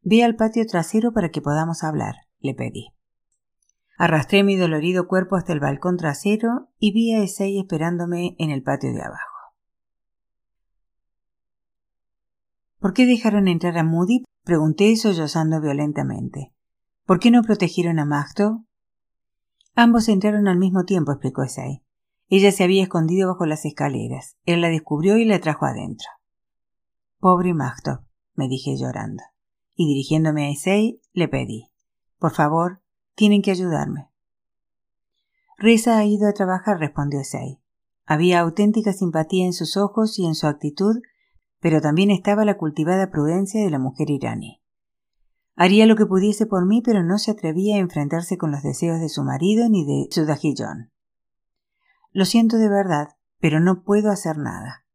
ve 0.01 0.23
al 0.23 0.35
patio 0.35 0.65
trasero 0.65 1.13
para 1.13 1.29
que 1.29 1.39
podamos 1.39 1.83
hablar 1.83 2.15
le 2.39 2.55
pedí. 2.55 2.95
Arrastré 3.99 4.43
mi 4.43 4.55
dolorido 4.55 5.07
cuerpo 5.07 5.35
hasta 5.35 5.53
el 5.53 5.59
balcón 5.59 5.97
trasero 5.97 6.69
y 6.79 6.93
vi 6.93 7.13
a 7.13 7.21
Esei 7.21 7.59
esperándome 7.59 8.35
en 8.39 8.49
el 8.49 8.63
patio 8.63 8.91
de 8.91 9.03
abajo. 9.03 9.36
¿Por 12.79 12.93
qué 12.93 13.05
dejaron 13.05 13.47
entrar 13.47 13.77
a 13.77 13.83
Moody? 13.83 14.23
pregunté 14.43 14.95
sollozando 14.95 15.59
violentamente. 15.59 16.53
¿Por 17.05 17.19
qué 17.19 17.31
no 17.31 17.41
protegieron 17.41 17.99
a 17.99 18.05
Magdo? 18.05 18.65
Ambos 19.75 20.09
entraron 20.09 20.47
al 20.47 20.57
mismo 20.57 20.85
tiempo, 20.85 21.11
explicó 21.11 21.43
Esei. 21.43 21.83
Ella 22.29 22.51
se 22.51 22.63
había 22.63 22.83
escondido 22.83 23.29
bajo 23.29 23.45
las 23.45 23.65
escaleras. 23.65 24.35
Él 24.45 24.61
la 24.61 24.69
descubrió 24.69 25.17
y 25.17 25.25
la 25.25 25.39
trajo 25.39 25.65
adentro. 25.65 26.07
Pobre 27.19 27.53
Magdo, 27.53 28.05
me 28.35 28.47
dije 28.47 28.75
llorando. 28.77 29.23
Y 29.75 29.87
dirigiéndome 29.87 30.47
a 30.47 30.51
Esei, 30.51 31.01
le 31.13 31.27
pedí. 31.27 31.71
Por 32.19 32.33
favor, 32.33 32.81
tienen 33.15 33.41
que 33.41 33.51
ayudarme. 33.51 34.09
Reza 35.57 35.97
ha 35.97 36.05
ido 36.05 36.27
a 36.27 36.33
trabajar, 36.33 36.79
respondió 36.79 37.23
Sei. 37.23 37.59
Había 38.05 38.41
auténtica 38.41 38.93
simpatía 38.93 39.45
en 39.45 39.53
sus 39.53 39.75
ojos 39.75 40.19
y 40.19 40.25
en 40.25 40.35
su 40.35 40.47
actitud, 40.47 41.01
pero 41.59 41.81
también 41.81 42.11
estaba 42.11 42.45
la 42.45 42.57
cultivada 42.57 43.09
prudencia 43.09 43.63
de 43.63 43.69
la 43.69 43.79
mujer 43.79 44.09
iraní. 44.09 44.61
Haría 45.55 45.87
lo 45.87 45.95
que 45.95 46.05
pudiese 46.05 46.45
por 46.45 46.67
mí, 46.67 46.81
pero 46.83 47.03
no 47.03 47.17
se 47.17 47.31
atrevía 47.31 47.77
a 47.77 47.79
enfrentarse 47.79 48.37
con 48.37 48.51
los 48.51 48.61
deseos 48.61 48.99
de 48.99 49.09
su 49.09 49.23
marido 49.23 49.67
ni 49.69 49.85
de 49.85 50.07
su 50.11 50.25
dajillón. 50.25 50.91
Lo 52.11 52.25
siento 52.25 52.57
de 52.57 52.69
verdad, 52.69 53.09
pero 53.39 53.59
no 53.59 53.83
puedo 53.83 54.11
hacer 54.11 54.37
nada. 54.37 54.85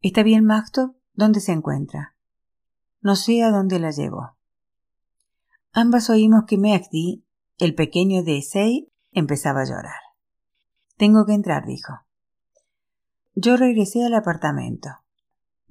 ¿Está 0.00 0.22
bien, 0.22 0.44
Magto? 0.44 0.96
¿Dónde 1.12 1.40
se 1.40 1.52
encuentra? 1.52 2.16
No 3.02 3.14
sé 3.14 3.42
a 3.42 3.50
dónde 3.50 3.78
la 3.78 3.90
llevo. 3.90 4.36
Ambas 5.72 6.08
oímos 6.08 6.44
que 6.46 6.56
Mehdi, 6.58 7.24
el 7.58 7.74
pequeño 7.74 8.22
de 8.22 8.38
Esei, 8.38 8.92
empezaba 9.10 9.62
a 9.62 9.64
llorar. 9.64 10.00
Tengo 10.96 11.26
que 11.26 11.34
entrar, 11.34 11.66
dijo. 11.66 11.92
Yo 13.34 13.56
regresé 13.56 14.04
al 14.04 14.14
apartamento. 14.14 14.88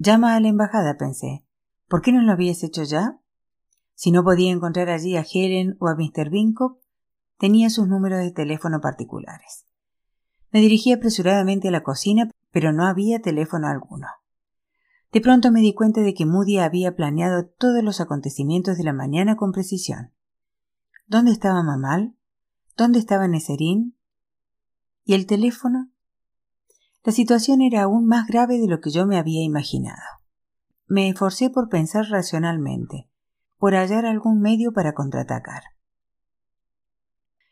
Llama 0.04 0.34
a 0.34 0.40
la 0.40 0.48
embajada, 0.48 0.98
pensé. 0.98 1.46
¿Por 1.88 2.02
qué 2.02 2.12
no 2.12 2.24
lo 2.24 2.32
habías 2.32 2.64
hecho 2.64 2.82
ya? 2.82 3.20
Si 3.94 4.10
no 4.10 4.24
podía 4.24 4.52
encontrar 4.52 4.90
allí 4.90 5.16
a 5.16 5.24
Helen 5.32 5.78
o 5.80 5.90
a 5.90 5.96
Mr. 5.96 6.32
Binkop, 6.32 6.80
tenía 7.38 7.70
sus 7.70 7.88
números 7.88 8.18
de 8.18 8.32
teléfono 8.32 8.82
particulares. 8.82 9.68
Me 10.50 10.60
dirigí 10.60 10.92
apresuradamente 10.92 11.68
a 11.68 11.72
la 11.72 11.84
cocina, 11.84 12.32
pero 12.50 12.74
no 12.74 12.88
había 12.88 13.22
teléfono 13.22 13.68
alguno. 13.68 14.08
De 15.12 15.22
pronto 15.22 15.52
me 15.52 15.62
di 15.62 15.76
cuenta 15.76 16.02
de 16.02 16.16
que 16.16 16.26
Moody 16.26 16.58
había 16.58 16.96
planeado 16.96 17.46
todos 17.46 17.84
los 17.84 18.02
acontecimientos 18.02 18.80
de 18.80 18.86
la 18.86 18.94
mañana 18.94 19.36
con 19.36 19.52
precisión. 19.52 20.14
¿Dónde 21.06 21.32
estaba 21.32 21.62
Mamal? 21.62 22.16
¿Dónde 22.76 22.98
estaba 22.98 23.28
Neserín? 23.28 23.96
¿Y 25.06 25.14
el 25.14 25.28
teléfono? 25.28 25.92
La 27.04 27.12
situación 27.12 27.62
era 27.62 27.84
aún 27.84 28.06
más 28.06 28.28
grave 28.28 28.60
de 28.60 28.68
lo 28.68 28.80
que 28.80 28.92
yo 28.92 29.08
me 29.08 29.18
había 29.18 29.44
imaginado. 29.44 30.02
Me 30.88 31.10
esforcé 31.10 31.50
por 31.50 31.70
pensar 31.70 32.06
racionalmente, 32.10 33.10
por 33.58 33.74
hallar 33.74 34.06
algún 34.06 34.40
medio 34.40 34.72
para 34.72 34.94
contraatacar. 34.94 35.64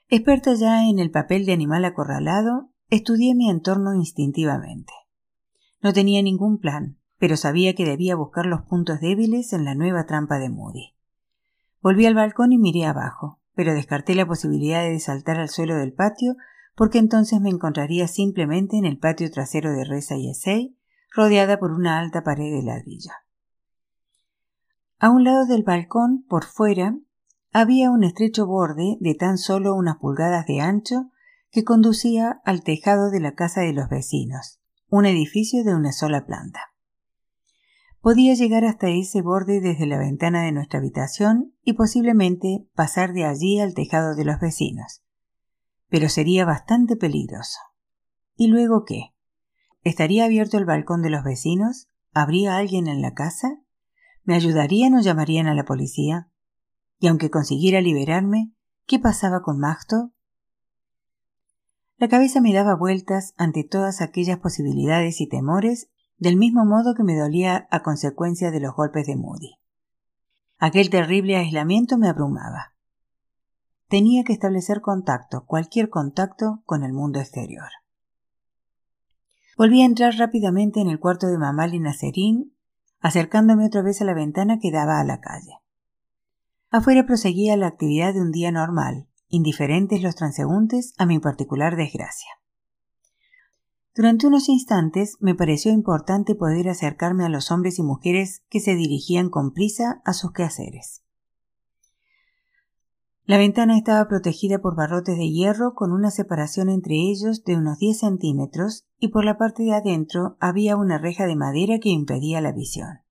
Experta 0.08 0.54
ya 0.54 0.88
en 0.88 1.00
el 1.00 1.10
papel 1.12 1.46
de 1.46 1.54
animal 1.54 1.86
acorralado, 1.86 2.70
estudié 2.90 3.36
mi 3.36 3.50
entorno 3.50 3.94
instintivamente. 3.94 4.94
No 5.82 5.94
tenía 5.94 6.22
ningún 6.22 6.60
plan, 6.60 7.00
pero 7.18 7.38
sabía 7.38 7.76
que 7.76 7.86
debía 7.86 8.16
buscar 8.16 8.46
los 8.46 8.62
puntos 8.64 9.00
débiles 9.00 9.54
en 9.54 9.66
la 9.66 9.76
nueva 9.76 10.06
trampa 10.06 10.38
de 10.40 10.50
Moody. 10.50 10.96
Volví 11.82 12.06
al 12.06 12.16
balcón 12.16 12.52
y 12.52 12.58
miré 12.58 12.86
abajo, 12.86 13.40
pero 13.56 13.74
descarté 13.74 14.16
la 14.16 14.26
posibilidad 14.26 14.84
de 14.84 15.00
saltar 15.00 15.40
al 15.40 15.50
suelo 15.50 15.76
del 15.76 15.94
patio 15.94 16.36
porque 16.80 16.98
entonces 16.98 17.42
me 17.42 17.50
encontraría 17.50 18.08
simplemente 18.08 18.78
en 18.78 18.86
el 18.86 18.98
patio 18.98 19.30
trasero 19.30 19.74
de 19.74 19.84
Reza 19.84 20.16
y 20.16 20.30
Essay, 20.30 20.78
rodeada 21.14 21.60
por 21.60 21.74
una 21.74 22.00
alta 22.00 22.24
pared 22.24 22.54
de 22.54 22.64
ladrillo. 22.64 23.12
A 24.98 25.10
un 25.10 25.26
lado 25.26 25.46
del 25.46 25.64
balcón, 25.64 26.24
por 26.30 26.46
fuera, 26.46 26.98
había 27.52 27.92
un 27.92 28.06
estrecho 28.06 28.48
borde 28.48 28.96
de 29.02 29.14
tan 29.14 29.38
solo 29.38 29.76
unas 29.76 29.98
pulgadas 29.98 30.46
de 30.46 30.62
ancho 30.62 31.12
que 31.52 31.66
conducía 31.66 32.40
al 32.46 32.64
tejado 32.64 33.12
de 33.12 33.20
la 33.20 33.34
casa 33.34 33.60
de 33.60 33.74
los 33.74 33.90
vecinos, 33.90 34.62
un 34.88 35.06
edificio 35.06 35.66
de 35.66 35.76
una 35.76 35.92
sola 35.92 36.26
planta. 36.26 36.62
Podía 38.00 38.36
llegar 38.36 38.64
hasta 38.64 38.88
ese 38.88 39.22
borde 39.22 39.60
desde 39.60 39.86
la 39.86 39.98
ventana 39.98 40.44
de 40.44 40.54
nuestra 40.54 40.80
habitación 40.80 41.54
y 41.62 41.74
posiblemente 41.74 42.66
pasar 42.74 43.12
de 43.12 43.26
allí 43.26 43.60
al 43.60 43.74
tejado 43.74 44.16
de 44.16 44.24
los 44.24 44.40
vecinos. 44.40 45.04
Pero 45.90 46.10
sería 46.10 46.46
bastante 46.46 46.96
peligroso. 46.96 47.60
¿Y 48.36 48.48
luego 48.48 48.86
qué? 48.86 49.14
¿Estaría 49.84 50.26
abierto 50.26 50.58
el 50.58 50.66
balcón 50.66 51.02
de 51.02 51.10
los 51.10 51.24
vecinos? 51.24 51.90
¿Habría 52.14 52.58
alguien 52.58 52.88
en 52.88 53.02
la 53.02 53.14
casa? 53.14 53.60
¿Me 54.24 54.36
ayudarían 54.36 54.96
o 54.96 55.02
llamarían 55.02 55.48
a 55.48 55.56
la 55.56 55.66
policía? 55.66 56.30
Y 57.00 57.08
aunque 57.08 57.30
consiguiera 57.30 57.82
liberarme, 57.82 58.54
¿qué 58.86 59.00
pasaba 59.00 59.42
con 59.42 59.60
Magto? 59.60 60.12
La 61.98 62.08
cabeza 62.08 62.40
me 62.40 62.54
daba 62.54 62.76
vueltas 62.76 63.34
ante 63.38 63.64
todas 63.64 64.02
aquellas 64.02 64.40
posibilidades 64.40 65.20
y 65.20 65.28
temores 65.28 65.90
del 66.18 66.38
mismo 66.38 66.66
modo 66.66 66.94
que 66.96 67.04
me 67.04 67.18
dolía 67.18 67.68
a 67.72 67.82
consecuencia 67.82 68.52
de 68.52 68.60
los 68.60 68.76
golpes 68.76 69.08
de 69.08 69.16
Moody. 69.16 69.58
Aquel 70.58 70.90
terrible 70.90 71.38
aislamiento 71.38 71.98
me 71.98 72.10
abrumaba. 72.10 72.74
Tenía 73.90 74.24
que 74.24 74.34
establecer 74.34 74.82
contacto, 74.82 75.46
cualquier 75.48 75.90
contacto, 75.90 76.62
con 76.66 76.84
el 76.84 76.94
mundo 76.94 77.20
exterior. 77.20 77.70
Volví 79.58 79.82
a 79.82 79.86
entrar 79.86 80.14
rápidamente 80.16 80.80
en 80.80 80.90
el 80.90 81.00
cuarto 81.00 81.26
de 81.26 81.40
Mamal 81.40 81.74
y 81.74 81.80
Nacerín, 81.80 82.54
acercándome 83.00 83.66
otra 83.66 83.82
vez 83.82 84.00
a 84.02 84.06
la 84.06 84.14
ventana 84.14 84.60
que 84.60 84.72
daba 84.72 85.00
a 85.00 85.04
la 85.04 85.20
calle. 85.20 85.56
Afuera 86.70 87.08
proseguía 87.08 87.58
la 87.58 87.66
actividad 87.66 88.14
de 88.14 88.22
un 88.22 88.32
día 88.32 88.52
normal, 88.52 89.08
indiferentes 89.28 90.04
los 90.04 90.16
transeúntes 90.16 90.94
a 91.00 91.08
mi 91.08 91.18
particular 91.18 91.76
desgracia. 91.76 92.30
Durante 93.96 94.28
unos 94.28 94.50
instantes 94.50 95.18
me 95.20 95.34
pareció 95.34 95.72
importante 95.72 96.36
poder 96.36 96.70
acercarme 96.70 97.26
a 97.26 97.30
los 97.30 97.50
hombres 97.50 97.80
y 97.80 97.84
mujeres 97.84 98.44
que 98.50 98.60
se 98.60 98.76
dirigían 98.76 99.30
con 99.30 99.52
prisa 99.52 100.00
a 100.06 100.14
sus 100.14 100.32
quehaceres. 100.32 101.04
La 103.30 103.38
ventana 103.38 103.78
estaba 103.78 104.08
protegida 104.08 104.58
por 104.58 104.76
barrotes 104.76 105.16
de 105.16 105.30
hierro 105.30 105.76
con 105.76 105.92
una 105.92 106.10
separación 106.10 106.68
entre 106.68 106.96
ellos 106.96 107.44
de 107.44 107.58
unos 107.58 107.78
10 107.78 108.00
centímetros 108.00 108.88
y 108.98 109.10
por 109.10 109.24
la 109.24 109.38
parte 109.38 109.62
de 109.62 109.76
adentro 109.76 110.36
había 110.40 110.76
una 110.76 110.98
reja 110.98 111.28
de 111.28 111.36
madera 111.36 111.78
que 111.78 111.90
impedía 111.90 112.42
la 112.42 112.54
visión. 112.54 113.02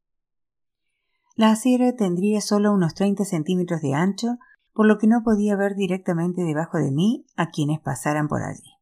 La 1.37 1.53
acera 1.53 1.95
tendría 1.95 2.41
solo 2.41 2.73
unos 2.73 2.95
30 2.95 3.25
centímetros 3.27 3.81
de 3.81 3.95
ancho, 3.95 4.39
por 4.73 4.87
lo 4.87 4.99
que 4.99 5.07
no 5.07 5.23
podía 5.23 5.55
ver 5.55 5.77
directamente 5.77 6.43
debajo 6.43 6.79
de 6.79 6.91
mí 6.91 7.25
a 7.37 7.51
quienes 7.51 7.79
pasaran 7.79 8.27
por 8.27 8.43
allí. 8.43 8.73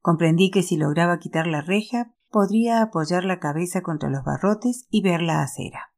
Comprendí 0.00 0.50
que 0.50 0.64
si 0.64 0.76
lograba 0.76 1.20
quitar 1.20 1.46
la 1.46 1.60
reja, 1.60 2.12
podría 2.28 2.82
apoyar 2.82 3.24
la 3.24 3.38
cabeza 3.38 3.82
contra 3.82 4.10
los 4.10 4.24
barrotes 4.24 4.88
y 4.90 5.00
ver 5.00 5.22
la 5.22 5.42
acera. 5.42 5.92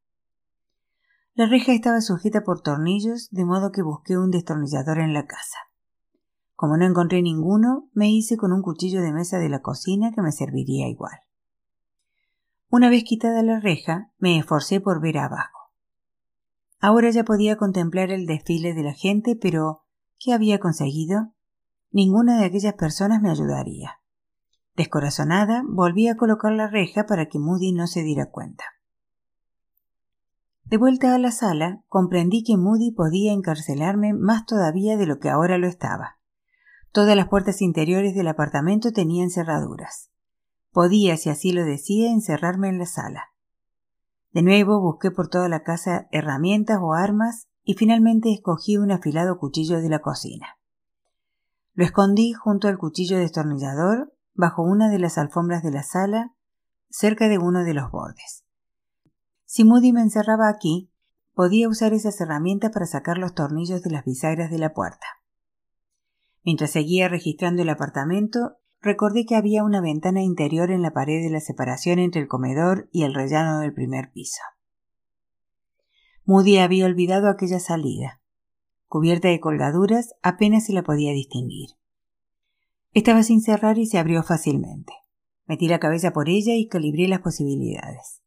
La 1.33 1.47
reja 1.47 1.71
estaba 1.71 2.01
sujeta 2.01 2.43
por 2.43 2.61
tornillos, 2.61 3.29
de 3.31 3.45
modo 3.45 3.71
que 3.71 3.81
busqué 3.81 4.17
un 4.17 4.31
destornillador 4.31 4.99
en 4.99 5.13
la 5.13 5.25
casa. 5.27 5.57
Como 6.55 6.75
no 6.75 6.85
encontré 6.85 7.21
ninguno, 7.21 7.89
me 7.93 8.11
hice 8.11 8.35
con 8.35 8.51
un 8.51 8.61
cuchillo 8.61 9.01
de 9.01 9.13
mesa 9.13 9.39
de 9.39 9.47
la 9.47 9.61
cocina 9.61 10.11
que 10.11 10.21
me 10.21 10.33
serviría 10.33 10.89
igual. 10.89 11.21
Una 12.69 12.89
vez 12.89 13.05
quitada 13.05 13.43
la 13.43 13.59
reja, 13.59 14.11
me 14.17 14.37
esforcé 14.37 14.81
por 14.81 15.01
ver 15.01 15.19
abajo. 15.19 15.71
Ahora 16.79 17.09
ya 17.11 17.23
podía 17.23 17.55
contemplar 17.55 18.11
el 18.11 18.25
desfile 18.25 18.73
de 18.73 18.83
la 18.83 18.93
gente, 18.93 19.37
pero 19.39 19.83
¿qué 20.19 20.33
había 20.33 20.59
conseguido? 20.59 21.33
Ninguna 21.91 22.37
de 22.39 22.45
aquellas 22.45 22.73
personas 22.73 23.21
me 23.21 23.29
ayudaría. 23.29 23.99
Descorazonada, 24.75 25.63
volví 25.65 26.09
a 26.09 26.17
colocar 26.17 26.51
la 26.51 26.67
reja 26.67 27.05
para 27.05 27.27
que 27.27 27.39
Moody 27.39 27.71
no 27.71 27.87
se 27.87 28.03
diera 28.03 28.29
cuenta. 28.29 28.65
De 30.71 30.77
vuelta 30.77 31.13
a 31.13 31.17
la 31.17 31.31
sala, 31.31 31.83
comprendí 31.89 32.45
que 32.45 32.55
Moody 32.55 32.91
podía 32.91 33.33
encarcelarme 33.33 34.13
más 34.13 34.45
todavía 34.45 34.95
de 34.95 35.05
lo 35.05 35.19
que 35.19 35.29
ahora 35.29 35.57
lo 35.57 35.67
estaba. 35.67 36.17
Todas 36.93 37.17
las 37.17 37.27
puertas 37.27 37.61
interiores 37.61 38.15
del 38.15 38.29
apartamento 38.29 38.93
tenían 38.93 39.31
cerraduras. 39.31 40.11
Podía, 40.71 41.17
si 41.17 41.29
así 41.29 41.51
lo 41.51 41.65
decía, 41.65 42.09
encerrarme 42.09 42.69
en 42.69 42.79
la 42.79 42.85
sala. 42.85 43.33
De 44.31 44.43
nuevo 44.43 44.79
busqué 44.79 45.11
por 45.11 45.27
toda 45.27 45.49
la 45.49 45.63
casa 45.63 46.07
herramientas 46.09 46.77
o 46.81 46.93
armas 46.93 47.49
y 47.65 47.73
finalmente 47.73 48.31
escogí 48.31 48.77
un 48.77 48.93
afilado 48.93 49.39
cuchillo 49.39 49.81
de 49.81 49.89
la 49.89 49.99
cocina. 49.99 50.57
Lo 51.73 51.83
escondí 51.83 52.31
junto 52.31 52.69
al 52.69 52.77
cuchillo 52.77 53.17
destornillador 53.17 54.13
bajo 54.35 54.63
una 54.63 54.89
de 54.89 54.99
las 54.99 55.17
alfombras 55.17 55.63
de 55.63 55.71
la 55.71 55.83
sala, 55.83 56.33
cerca 56.89 57.27
de 57.27 57.39
uno 57.39 57.65
de 57.65 57.73
los 57.73 57.91
bordes. 57.91 58.45
Si 59.53 59.65
Moody 59.65 59.91
me 59.91 59.99
encerraba 59.99 60.47
aquí, 60.47 60.93
podía 61.33 61.67
usar 61.67 61.91
esas 61.91 62.21
herramientas 62.21 62.71
para 62.71 62.85
sacar 62.85 63.17
los 63.17 63.35
tornillos 63.35 63.83
de 63.83 63.89
las 63.89 64.05
bisagras 64.05 64.49
de 64.49 64.57
la 64.57 64.73
puerta. 64.73 65.05
Mientras 66.45 66.71
seguía 66.71 67.09
registrando 67.09 67.61
el 67.61 67.67
apartamento, 67.67 68.59
recordé 68.79 69.25
que 69.25 69.35
había 69.35 69.65
una 69.65 69.81
ventana 69.81 70.23
interior 70.23 70.71
en 70.71 70.81
la 70.81 70.93
pared 70.93 71.21
de 71.21 71.29
la 71.29 71.41
separación 71.41 71.99
entre 71.99 72.21
el 72.21 72.29
comedor 72.29 72.87
y 72.93 73.03
el 73.03 73.13
rellano 73.13 73.59
del 73.59 73.73
primer 73.73 74.13
piso. 74.13 74.39
Moody 76.23 76.59
había 76.59 76.85
olvidado 76.85 77.27
aquella 77.27 77.59
salida. 77.59 78.21
Cubierta 78.87 79.27
de 79.27 79.41
colgaduras, 79.41 80.13
apenas 80.21 80.67
se 80.67 80.71
la 80.71 80.83
podía 80.83 81.11
distinguir. 81.11 81.71
Estaba 82.93 83.21
sin 83.21 83.41
cerrar 83.41 83.77
y 83.79 83.85
se 83.85 83.97
abrió 83.97 84.23
fácilmente. 84.23 84.93
Metí 85.45 85.67
la 85.67 85.79
cabeza 85.81 86.13
por 86.13 86.29
ella 86.29 86.55
y 86.55 86.69
calibré 86.69 87.09
las 87.09 87.19
posibilidades. 87.19 88.20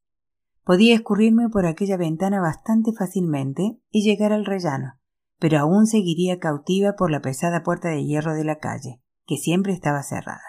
Podía 0.64 0.94
escurrirme 0.94 1.50
por 1.50 1.66
aquella 1.66 1.98
ventana 1.98 2.40
bastante 2.40 2.92
fácilmente 2.92 3.78
y 3.90 4.02
llegar 4.02 4.32
al 4.32 4.46
rellano, 4.46 4.98
pero 5.38 5.58
aún 5.58 5.86
seguiría 5.86 6.38
cautiva 6.38 6.94
por 6.96 7.10
la 7.10 7.20
pesada 7.20 7.62
puerta 7.62 7.90
de 7.90 8.04
hierro 8.04 8.34
de 8.34 8.44
la 8.44 8.58
calle, 8.58 9.02
que 9.26 9.36
siempre 9.36 9.74
estaba 9.74 10.02
cerrada. 10.02 10.40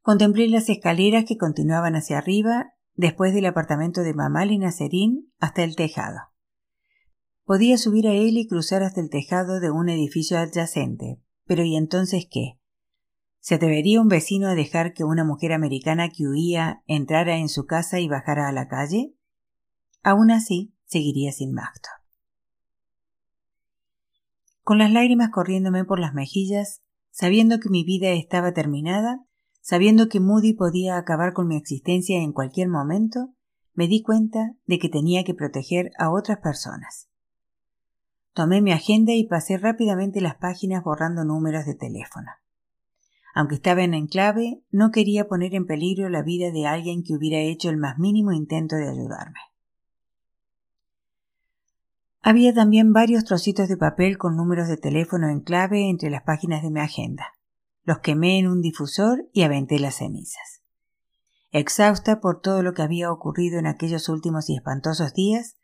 Contemplé 0.00 0.48
las 0.48 0.68
escaleras 0.68 1.24
que 1.24 1.36
continuaban 1.36 1.96
hacia 1.96 2.18
arriba, 2.18 2.72
después 2.94 3.34
del 3.34 3.46
apartamento 3.46 4.02
de 4.02 4.14
Mamal 4.14 4.52
y 4.52 4.58
Nacerín, 4.58 5.32
hasta 5.40 5.64
el 5.64 5.76
tejado. 5.76 6.18
Podía 7.44 7.78
subir 7.78 8.06
a 8.06 8.12
él 8.12 8.38
y 8.38 8.46
cruzar 8.46 8.82
hasta 8.82 9.00
el 9.00 9.10
tejado 9.10 9.58
de 9.58 9.70
un 9.70 9.88
edificio 9.88 10.38
adyacente, 10.38 11.20
pero 11.46 11.64
¿y 11.64 11.76
entonces 11.76 12.28
qué? 12.30 12.58
¿Se 13.40 13.54
atrevería 13.54 14.00
un 14.00 14.08
vecino 14.08 14.48
a 14.48 14.54
dejar 14.54 14.92
que 14.92 15.04
una 15.04 15.24
mujer 15.24 15.52
americana 15.52 16.10
que 16.10 16.26
huía 16.26 16.82
entrara 16.86 17.36
en 17.36 17.48
su 17.48 17.66
casa 17.66 18.00
y 18.00 18.08
bajara 18.08 18.48
a 18.48 18.52
la 18.52 18.68
calle? 18.68 19.14
Aún 20.02 20.30
así, 20.30 20.74
seguiría 20.86 21.32
sin 21.32 21.52
Macto. 21.52 21.88
Con 24.62 24.78
las 24.78 24.90
lágrimas 24.90 25.30
corriéndome 25.30 25.84
por 25.84 25.98
las 25.98 26.12
mejillas, 26.12 26.82
sabiendo 27.10 27.58
que 27.58 27.70
mi 27.70 27.84
vida 27.84 28.10
estaba 28.10 28.52
terminada, 28.52 29.24
sabiendo 29.60 30.08
que 30.08 30.20
Moody 30.20 30.54
podía 30.54 30.98
acabar 30.98 31.32
con 31.32 31.46
mi 31.48 31.56
existencia 31.56 32.18
en 32.18 32.32
cualquier 32.32 32.68
momento, 32.68 33.34
me 33.74 33.86
di 33.86 34.02
cuenta 34.02 34.56
de 34.66 34.78
que 34.78 34.88
tenía 34.88 35.24
que 35.24 35.34
proteger 35.34 35.90
a 35.98 36.10
otras 36.10 36.38
personas. 36.38 37.08
Tomé 38.32 38.60
mi 38.60 38.72
agenda 38.72 39.12
y 39.12 39.24
pasé 39.24 39.56
rápidamente 39.56 40.20
las 40.20 40.36
páginas 40.36 40.84
borrando 40.84 41.24
números 41.24 41.64
de 41.64 41.74
teléfono. 41.74 42.30
Aunque 43.38 43.54
estaba 43.54 43.84
en 43.84 43.94
enclave, 43.94 44.64
no 44.72 44.90
quería 44.90 45.28
poner 45.28 45.54
en 45.54 45.64
peligro 45.64 46.08
la 46.08 46.22
vida 46.22 46.50
de 46.50 46.66
alguien 46.66 47.04
que 47.04 47.14
hubiera 47.14 47.38
hecho 47.38 47.70
el 47.70 47.76
más 47.76 47.96
mínimo 47.96 48.32
intento 48.32 48.74
de 48.74 48.88
ayudarme. 48.88 49.38
Había 52.20 52.52
también 52.52 52.92
varios 52.92 53.24
trocitos 53.24 53.68
de 53.68 53.76
papel 53.76 54.18
con 54.18 54.36
números 54.36 54.66
de 54.66 54.76
teléfono 54.76 55.28
en 55.28 55.38
clave 55.38 55.88
entre 55.88 56.10
las 56.10 56.24
páginas 56.24 56.64
de 56.64 56.72
mi 56.72 56.80
agenda. 56.80 57.26
Los 57.84 58.00
quemé 58.00 58.40
en 58.40 58.48
un 58.48 58.60
difusor 58.60 59.28
y 59.32 59.42
aventé 59.42 59.78
las 59.78 59.98
cenizas. 59.98 60.64
Exhausta 61.52 62.18
por 62.20 62.40
todo 62.40 62.64
lo 62.64 62.74
que 62.74 62.82
había 62.82 63.12
ocurrido 63.12 63.60
en 63.60 63.68
aquellos 63.68 64.08
últimos 64.08 64.50
y 64.50 64.56
espantosos 64.56 65.14
días, 65.14 65.54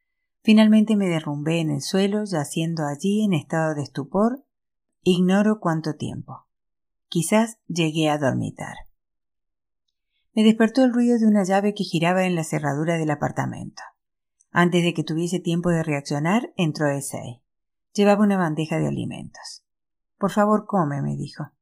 finalmente 0.44 0.94
me 0.94 1.08
derrumbé 1.08 1.58
en 1.58 1.70
el 1.70 1.82
suelo, 1.82 2.22
yaciendo 2.24 2.86
allí 2.86 3.24
en 3.24 3.32
estado 3.32 3.74
de 3.74 3.82
estupor, 3.82 4.44
ignoro 5.02 5.58
cuánto 5.58 5.94
tiempo. 5.96 6.44
Quizás 7.14 7.58
llegué 7.68 8.10
a 8.10 8.18
dormitar. 8.18 8.74
Me 10.32 10.42
despertó 10.42 10.82
el 10.82 10.92
ruido 10.92 11.16
de 11.16 11.28
una 11.28 11.44
llave 11.44 11.72
que 11.72 11.84
giraba 11.84 12.26
en 12.26 12.34
la 12.34 12.42
cerradura 12.42 12.98
del 12.98 13.08
apartamento. 13.12 13.84
Antes 14.50 14.82
de 14.82 14.94
que 14.94 15.04
tuviese 15.04 15.38
tiempo 15.38 15.70
de 15.70 15.84
reaccionar, 15.84 16.52
entró 16.56 16.88
ese. 16.88 17.40
Llevaba 17.92 18.24
una 18.24 18.36
bandeja 18.36 18.80
de 18.80 18.88
alimentos. 18.88 19.64
Por 20.18 20.32
favor, 20.32 20.66
come, 20.66 21.02
me 21.02 21.14
dijo. 21.16 21.52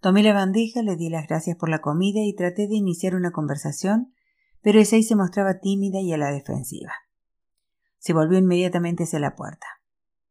Tomé 0.00 0.22
la 0.22 0.32
bandeja, 0.32 0.80
le 0.80 0.96
di 0.96 1.10
las 1.10 1.28
gracias 1.28 1.58
por 1.58 1.68
la 1.68 1.82
comida 1.82 2.20
y 2.22 2.34
traté 2.34 2.66
de 2.66 2.76
iniciar 2.76 3.14
una 3.14 3.30
conversación, 3.30 4.14
pero 4.62 4.80
ese 4.80 5.02
se 5.02 5.16
mostraba 5.16 5.60
tímida 5.60 6.00
y 6.00 6.14
a 6.14 6.16
la 6.16 6.30
defensiva. 6.30 6.94
Se 7.98 8.14
volvió 8.14 8.38
inmediatamente 8.38 9.04
hacia 9.04 9.18
la 9.18 9.36
puerta. 9.36 9.66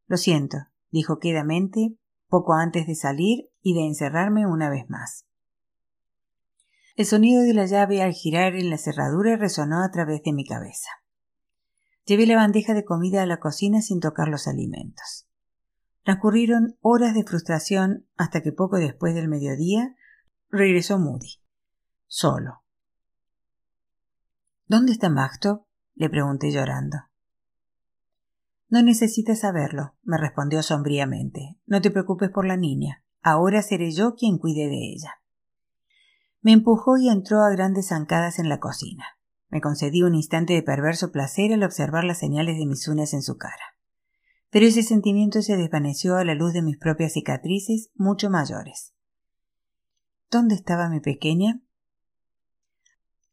Lo 0.08 0.16
siento, 0.16 0.56
dijo 0.90 1.20
quedamente, 1.20 1.96
poco 2.26 2.54
antes 2.54 2.88
de 2.88 2.96
salir 2.96 3.51
y 3.62 3.74
de 3.74 3.86
encerrarme 3.86 4.46
una 4.46 4.68
vez 4.68 4.88
más. 4.88 5.26
El 6.94 7.06
sonido 7.06 7.42
de 7.42 7.54
la 7.54 7.66
llave 7.66 8.02
al 8.02 8.12
girar 8.12 8.54
en 8.54 8.68
la 8.68 8.76
cerradura 8.76 9.36
resonó 9.36 9.82
a 9.82 9.90
través 9.90 10.22
de 10.22 10.32
mi 10.32 10.44
cabeza. 10.44 10.90
Llevé 12.04 12.26
la 12.26 12.36
bandeja 12.36 12.74
de 12.74 12.84
comida 12.84 13.22
a 13.22 13.26
la 13.26 13.38
cocina 13.38 13.80
sin 13.80 14.00
tocar 14.00 14.28
los 14.28 14.46
alimentos. 14.46 15.26
Transcurrieron 16.04 16.76
horas 16.80 17.14
de 17.14 17.24
frustración 17.24 18.06
hasta 18.16 18.42
que 18.42 18.52
poco 18.52 18.76
después 18.76 19.14
del 19.14 19.28
mediodía 19.28 19.94
regresó 20.50 20.98
Moody. 20.98 21.40
Solo. 22.06 22.62
¿Dónde 24.66 24.92
está 24.92 25.08
Magto? 25.08 25.66
le 25.94 26.10
pregunté 26.10 26.50
llorando. 26.50 26.98
No 28.68 28.82
necesitas 28.82 29.40
saberlo, 29.40 29.96
me 30.02 30.18
respondió 30.18 30.62
sombríamente. 30.62 31.58
No 31.66 31.80
te 31.80 31.90
preocupes 31.90 32.30
por 32.30 32.46
la 32.46 32.56
niña. 32.56 33.04
Ahora 33.22 33.62
seré 33.62 33.92
yo 33.92 34.14
quien 34.14 34.38
cuide 34.38 34.68
de 34.68 34.92
ella. 34.92 35.22
Me 36.40 36.52
empujó 36.52 36.96
y 36.96 37.08
entró 37.08 37.42
a 37.42 37.50
grandes 37.50 37.88
zancadas 37.88 38.40
en 38.40 38.48
la 38.48 38.58
cocina. 38.58 39.04
Me 39.48 39.60
concedí 39.60 40.02
un 40.02 40.14
instante 40.16 40.54
de 40.54 40.62
perverso 40.62 41.12
placer 41.12 41.52
al 41.52 41.62
observar 41.62 42.04
las 42.04 42.18
señales 42.18 42.58
de 42.58 42.66
mis 42.66 42.88
uñas 42.88 43.14
en 43.14 43.22
su 43.22 43.36
cara. 43.36 43.76
Pero 44.50 44.66
ese 44.66 44.82
sentimiento 44.82 45.40
se 45.40 45.56
desvaneció 45.56 46.16
a 46.16 46.24
la 46.24 46.34
luz 46.34 46.52
de 46.52 46.62
mis 46.62 46.78
propias 46.78 47.12
cicatrices 47.12 47.90
mucho 47.94 48.28
mayores. 48.28 48.92
¿Dónde 50.30 50.56
estaba 50.56 50.88
mi 50.88 51.00
pequeña? 51.00 51.60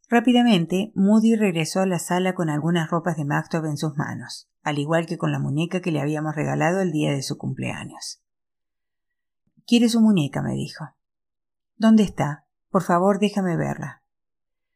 Rápidamente, 0.07 0.91
Moody 0.95 1.35
regresó 1.35 1.81
a 1.81 1.85
la 1.85 1.99
sala 1.99 2.35
con 2.35 2.49
algunas 2.49 2.89
ropas 2.91 3.17
de 3.17 3.25
Mactov 3.25 3.65
en 3.65 3.77
sus 3.77 3.95
manos, 3.95 4.49
al 4.61 4.77
igual 4.77 5.05
que 5.05 5.17
con 5.17 5.31
la 5.31 5.39
muñeca 5.39 5.81
que 5.81 5.91
le 5.91 6.01
habíamos 6.01 6.35
regalado 6.35 6.81
el 6.81 6.91
día 6.91 7.11
de 7.11 7.23
su 7.23 7.37
cumpleaños. 7.37 8.21
Quiere 9.69 9.87
su 9.87 10.01
muñeca, 10.01 10.41
me 10.41 10.55
dijo. 10.55 10.95
¿Dónde 11.77 12.01
está? 12.01 12.47
Por 12.71 12.81
favor, 12.81 13.19
déjame 13.19 13.55
verla. 13.55 14.01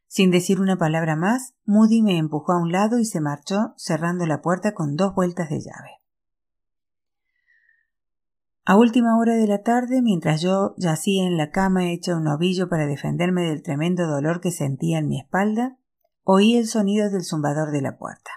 Sin 0.05 0.29
decir 0.29 0.61
una 0.61 0.77
palabra 0.77 1.15
más, 1.15 1.55
Moody 1.65 2.03
me 2.03 2.19
empujó 2.19 2.51
a 2.51 2.61
un 2.61 2.71
lado 2.71 2.99
y 2.99 3.05
se 3.05 3.19
marchó, 3.19 3.73
cerrando 3.75 4.27
la 4.27 4.43
puerta 4.43 4.75
con 4.75 4.95
dos 4.95 5.15
vueltas 5.15 5.49
de 5.49 5.61
llave. 5.61 5.89
A 8.65 8.77
última 8.77 9.17
hora 9.17 9.33
de 9.33 9.47
la 9.47 9.63
tarde, 9.63 10.03
mientras 10.03 10.43
yo 10.43 10.75
yacía 10.77 11.25
en 11.25 11.37
la 11.37 11.49
cama 11.49 11.89
hecha 11.89 12.15
un 12.15 12.27
ovillo 12.27 12.69
para 12.69 12.85
defenderme 12.85 13.41
del 13.41 13.63
tremendo 13.63 14.05
dolor 14.05 14.41
que 14.41 14.51
sentía 14.51 14.99
en 14.99 15.07
mi 15.07 15.19
espalda, 15.19 15.75
oí 16.21 16.55
el 16.55 16.67
sonido 16.67 17.09
del 17.09 17.23
zumbador 17.23 17.71
de 17.71 17.81
la 17.81 17.97
puerta. 17.97 18.29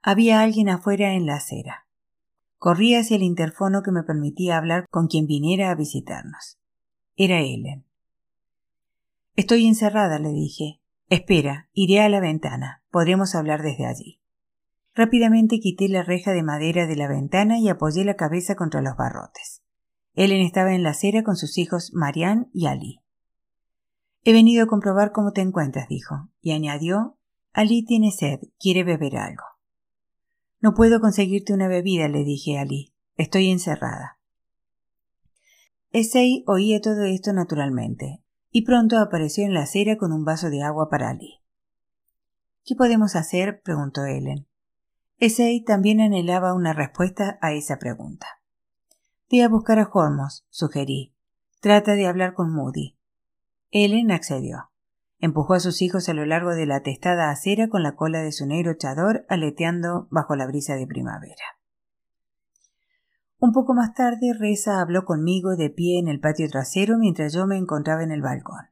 Había 0.00 0.40
alguien 0.40 0.70
afuera 0.70 1.12
en 1.12 1.26
la 1.26 1.34
acera. 1.34 1.85
Corrí 2.58 2.94
hacia 2.94 3.16
el 3.16 3.22
interfono 3.22 3.82
que 3.82 3.92
me 3.92 4.02
permitía 4.02 4.56
hablar 4.56 4.86
con 4.90 5.08
quien 5.08 5.26
viniera 5.26 5.70
a 5.70 5.74
visitarnos. 5.74 6.58
Era 7.16 7.40
Ellen. 7.40 7.84
Estoy 9.36 9.66
encerrada, 9.66 10.18
le 10.18 10.30
dije. 10.30 10.80
Espera, 11.08 11.68
iré 11.72 12.00
a 12.00 12.08
la 12.08 12.20
ventana. 12.20 12.82
Podremos 12.90 13.34
hablar 13.34 13.62
desde 13.62 13.86
allí. 13.86 14.20
Rápidamente 14.94 15.60
quité 15.60 15.88
la 15.88 16.02
reja 16.02 16.32
de 16.32 16.42
madera 16.42 16.86
de 16.86 16.96
la 16.96 17.06
ventana 17.06 17.58
y 17.58 17.68
apoyé 17.68 18.04
la 18.04 18.16
cabeza 18.16 18.54
contra 18.54 18.80
los 18.80 18.96
barrotes. 18.96 19.62
Ellen 20.14 20.40
estaba 20.40 20.74
en 20.74 20.82
la 20.82 20.90
acera 20.90 21.22
con 21.22 21.36
sus 21.36 21.58
hijos 21.58 21.92
Marianne 21.92 22.46
y 22.54 22.66
Ali. 22.66 23.00
He 24.24 24.32
venido 24.32 24.64
a 24.64 24.66
comprobar 24.66 25.12
cómo 25.12 25.32
te 25.32 25.42
encuentras, 25.42 25.88
dijo, 25.88 26.30
y 26.40 26.52
añadió 26.52 27.18
Ali 27.52 27.84
tiene 27.84 28.10
sed, 28.10 28.40
quiere 28.58 28.84
beber 28.84 29.16
algo. 29.18 29.44
No 30.60 30.74
puedo 30.74 31.00
conseguirte 31.00 31.52
una 31.52 31.68
bebida, 31.68 32.08
le 32.08 32.24
dije 32.24 32.58
a 32.58 32.62
Ali. 32.62 32.92
Estoy 33.16 33.50
encerrada. 33.50 34.18
Essay 35.90 36.44
oía 36.46 36.80
todo 36.80 37.04
esto 37.04 37.32
naturalmente, 37.32 38.22
y 38.50 38.62
pronto 38.62 38.98
apareció 38.98 39.44
en 39.44 39.54
la 39.54 39.62
acera 39.62 39.96
con 39.96 40.12
un 40.12 40.24
vaso 40.24 40.50
de 40.50 40.62
agua 40.62 40.88
para 40.90 41.10
Ali. 41.10 41.40
¿Qué 42.64 42.74
podemos 42.74 43.16
hacer? 43.16 43.62
preguntó 43.62 44.04
Ellen. 44.04 44.46
Essay 45.18 45.62
también 45.62 46.00
anhelaba 46.00 46.52
una 46.52 46.72
respuesta 46.72 47.38
a 47.40 47.52
esa 47.52 47.78
pregunta. 47.78 48.26
Ve 49.30 49.42
a 49.42 49.48
buscar 49.48 49.78
a 49.78 49.88
Hormos, 49.90 50.44
sugerí. 50.50 51.14
Trata 51.60 51.94
de 51.94 52.06
hablar 52.06 52.34
con 52.34 52.52
Moody. 52.52 52.98
Ellen 53.70 54.10
accedió. 54.10 54.70
Empujó 55.18 55.54
a 55.54 55.60
sus 55.60 55.80
hijos 55.82 56.08
a 56.08 56.14
lo 56.14 56.26
largo 56.26 56.54
de 56.54 56.66
la 56.66 56.82
testada 56.82 57.30
acera 57.30 57.68
con 57.68 57.82
la 57.82 57.96
cola 57.96 58.20
de 58.20 58.32
su 58.32 58.46
negro 58.46 58.74
chador 58.74 59.24
aleteando 59.28 60.08
bajo 60.10 60.36
la 60.36 60.46
brisa 60.46 60.74
de 60.74 60.86
primavera. 60.86 61.56
Un 63.38 63.52
poco 63.52 63.74
más 63.74 63.94
tarde, 63.94 64.32
Reza 64.38 64.80
habló 64.80 65.04
conmigo 65.04 65.56
de 65.56 65.70
pie 65.70 65.98
en 65.98 66.08
el 66.08 66.20
patio 66.20 66.48
trasero 66.48 66.98
mientras 66.98 67.32
yo 67.32 67.46
me 67.46 67.56
encontraba 67.56 68.02
en 68.02 68.10
el 68.10 68.22
balcón. 68.22 68.66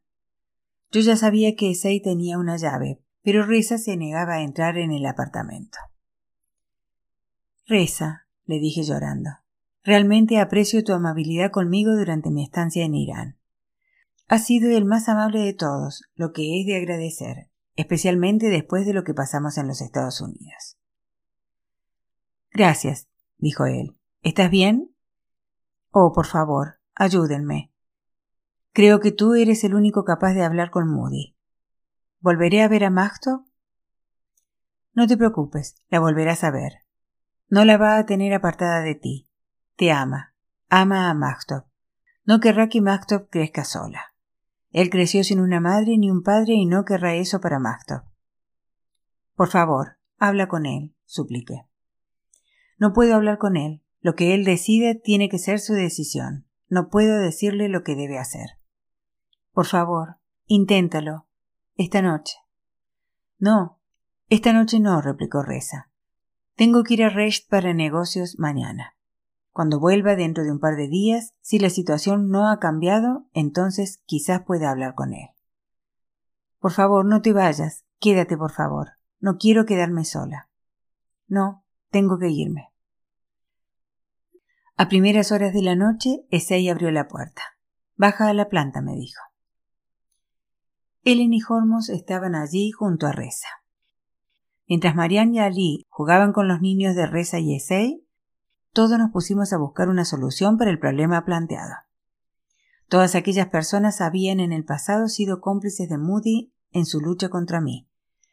Yo 0.90 1.00
ya 1.00 1.16
sabía 1.16 1.54
que 1.54 1.70
Essay 1.70 2.00
tenía 2.00 2.38
una 2.38 2.56
llave, 2.56 3.02
pero 3.22 3.44
Reza 3.44 3.78
se 3.78 3.96
negaba 3.96 4.34
a 4.34 4.42
entrar 4.42 4.78
en 4.78 4.92
el 4.92 5.04
apartamento. 5.06 5.78
Reza, 7.66 8.26
le 8.44 8.58
dije 8.58 8.82
llorando. 8.82 9.30
Realmente 9.82 10.38
aprecio 10.38 10.82
tu 10.82 10.92
amabilidad 10.92 11.50
conmigo 11.50 11.94
durante 11.94 12.30
mi 12.30 12.42
estancia 12.42 12.84
en 12.84 12.94
Irán. 12.94 13.38
Has 14.26 14.46
sido 14.46 14.74
el 14.74 14.86
más 14.86 15.08
amable 15.08 15.40
de 15.40 15.52
todos, 15.52 16.02
lo 16.14 16.32
que 16.32 16.60
es 16.60 16.66
de 16.66 16.76
agradecer, 16.76 17.50
especialmente 17.76 18.48
después 18.48 18.86
de 18.86 18.94
lo 18.94 19.04
que 19.04 19.12
pasamos 19.12 19.58
en 19.58 19.68
los 19.68 19.82
Estados 19.82 20.20
Unidos. 20.22 20.78
Gracias, 22.50 23.08
dijo 23.36 23.66
él. 23.66 23.98
¿Estás 24.22 24.50
bien? 24.50 24.94
Oh, 25.90 26.12
por 26.14 26.26
favor, 26.26 26.80
ayúdenme. 26.94 27.72
Creo 28.72 29.00
que 29.00 29.12
tú 29.12 29.34
eres 29.34 29.62
el 29.62 29.74
único 29.74 30.04
capaz 30.04 30.32
de 30.32 30.42
hablar 30.42 30.70
con 30.70 30.88
Moody. 30.88 31.36
¿Volveré 32.20 32.62
a 32.62 32.68
ver 32.68 32.84
a 32.84 32.90
Magto? 32.90 33.44
No 34.94 35.06
te 35.06 35.18
preocupes, 35.18 35.76
la 35.88 36.00
volverás 36.00 36.44
a 36.44 36.50
ver. 36.50 36.84
No 37.48 37.64
la 37.66 37.76
va 37.76 37.98
a 37.98 38.06
tener 38.06 38.32
apartada 38.32 38.80
de 38.80 38.94
ti. 38.94 39.28
Te 39.76 39.92
ama. 39.92 40.34
Ama 40.70 41.10
a 41.10 41.14
Magtop. 41.14 41.66
No 42.24 42.40
querrá 42.40 42.68
que 42.68 42.80
Magtop 42.80 43.28
crezca 43.30 43.64
sola. 43.64 44.13
Él 44.74 44.90
creció 44.90 45.22
sin 45.22 45.38
una 45.38 45.60
madre 45.60 45.96
ni 45.98 46.10
un 46.10 46.24
padre 46.24 46.54
y 46.54 46.66
no 46.66 46.84
querrá 46.84 47.14
eso 47.14 47.40
para 47.40 47.60
Magtop. 47.60 48.04
Por 49.36 49.48
favor, 49.48 49.98
habla 50.18 50.48
con 50.48 50.66
él, 50.66 50.96
supliqué. 51.04 51.68
No 52.76 52.92
puedo 52.92 53.14
hablar 53.14 53.38
con 53.38 53.56
él. 53.56 53.82
Lo 54.00 54.16
que 54.16 54.34
él 54.34 54.44
decide 54.44 54.96
tiene 54.96 55.28
que 55.28 55.38
ser 55.38 55.60
su 55.60 55.74
decisión. 55.74 56.48
No 56.68 56.88
puedo 56.88 57.20
decirle 57.20 57.68
lo 57.68 57.84
que 57.84 57.94
debe 57.94 58.18
hacer. 58.18 58.58
Por 59.52 59.66
favor, 59.66 60.16
inténtalo. 60.46 61.28
Esta 61.76 62.02
noche. 62.02 62.34
No, 63.38 63.78
esta 64.28 64.52
noche 64.52 64.80
no, 64.80 65.00
replicó 65.00 65.44
Reza. 65.44 65.88
Tengo 66.56 66.82
que 66.82 66.94
ir 66.94 67.04
a 67.04 67.10
Recht 67.10 67.48
para 67.48 67.74
negocios 67.74 68.40
mañana. 68.40 68.96
Cuando 69.54 69.78
vuelva 69.78 70.16
dentro 70.16 70.42
de 70.42 70.50
un 70.50 70.58
par 70.58 70.74
de 70.74 70.88
días, 70.88 71.32
si 71.40 71.60
la 71.60 71.70
situación 71.70 72.28
no 72.28 72.50
ha 72.50 72.58
cambiado, 72.58 73.28
entonces 73.34 74.02
quizás 74.04 74.42
pueda 74.42 74.68
hablar 74.68 74.96
con 74.96 75.14
él. 75.14 75.28
Por 76.58 76.72
favor, 76.72 77.04
no 77.04 77.22
te 77.22 77.32
vayas. 77.32 77.84
Quédate, 78.00 78.36
por 78.36 78.50
favor. 78.50 78.94
No 79.20 79.38
quiero 79.38 79.64
quedarme 79.64 80.04
sola. 80.04 80.48
No, 81.28 81.64
tengo 81.90 82.18
que 82.18 82.30
irme. 82.30 82.72
A 84.76 84.88
primeras 84.88 85.30
horas 85.30 85.54
de 85.54 85.62
la 85.62 85.76
noche, 85.76 86.26
Essay 86.30 86.68
abrió 86.68 86.90
la 86.90 87.06
puerta. 87.06 87.42
Baja 87.94 88.26
a 88.26 88.34
la 88.34 88.48
planta, 88.48 88.82
me 88.82 88.96
dijo. 88.96 89.22
Ellen 91.04 91.32
y 91.32 91.38
Hormos 91.48 91.90
estaban 91.90 92.34
allí 92.34 92.72
junto 92.72 93.06
a 93.06 93.12
Reza. 93.12 93.46
Mientras 94.66 94.96
Marianne 94.96 95.36
y 95.36 95.38
Ali 95.38 95.86
jugaban 95.90 96.32
con 96.32 96.48
los 96.48 96.60
niños 96.60 96.96
de 96.96 97.06
Reza 97.06 97.38
y 97.38 97.54
Essay, 97.54 98.03
todos 98.74 98.98
nos 98.98 99.12
pusimos 99.12 99.52
a 99.52 99.56
buscar 99.56 99.88
una 99.88 100.04
solución 100.04 100.58
para 100.58 100.70
el 100.70 100.80
problema 100.80 101.24
planteado. 101.24 101.74
Todas 102.88 103.14
aquellas 103.14 103.46
personas 103.46 104.00
habían 104.00 104.40
en 104.40 104.52
el 104.52 104.64
pasado 104.64 105.08
sido 105.08 105.40
cómplices 105.40 105.88
de 105.88 105.96
Moody 105.96 106.52
en 106.72 106.84
su 106.84 107.00
lucha 107.00 107.28
contra 107.28 107.60
mí, 107.60 107.88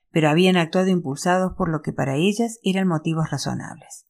pero 0.09 0.29
habían 0.29 0.57
actuado 0.57 0.87
impulsados 0.89 1.53
por 1.53 1.69
lo 1.69 1.83
que 1.83 1.93
para 1.93 2.15
ellas 2.15 2.59
eran 2.63 2.87
motivos 2.87 3.29
razonables. 3.29 4.07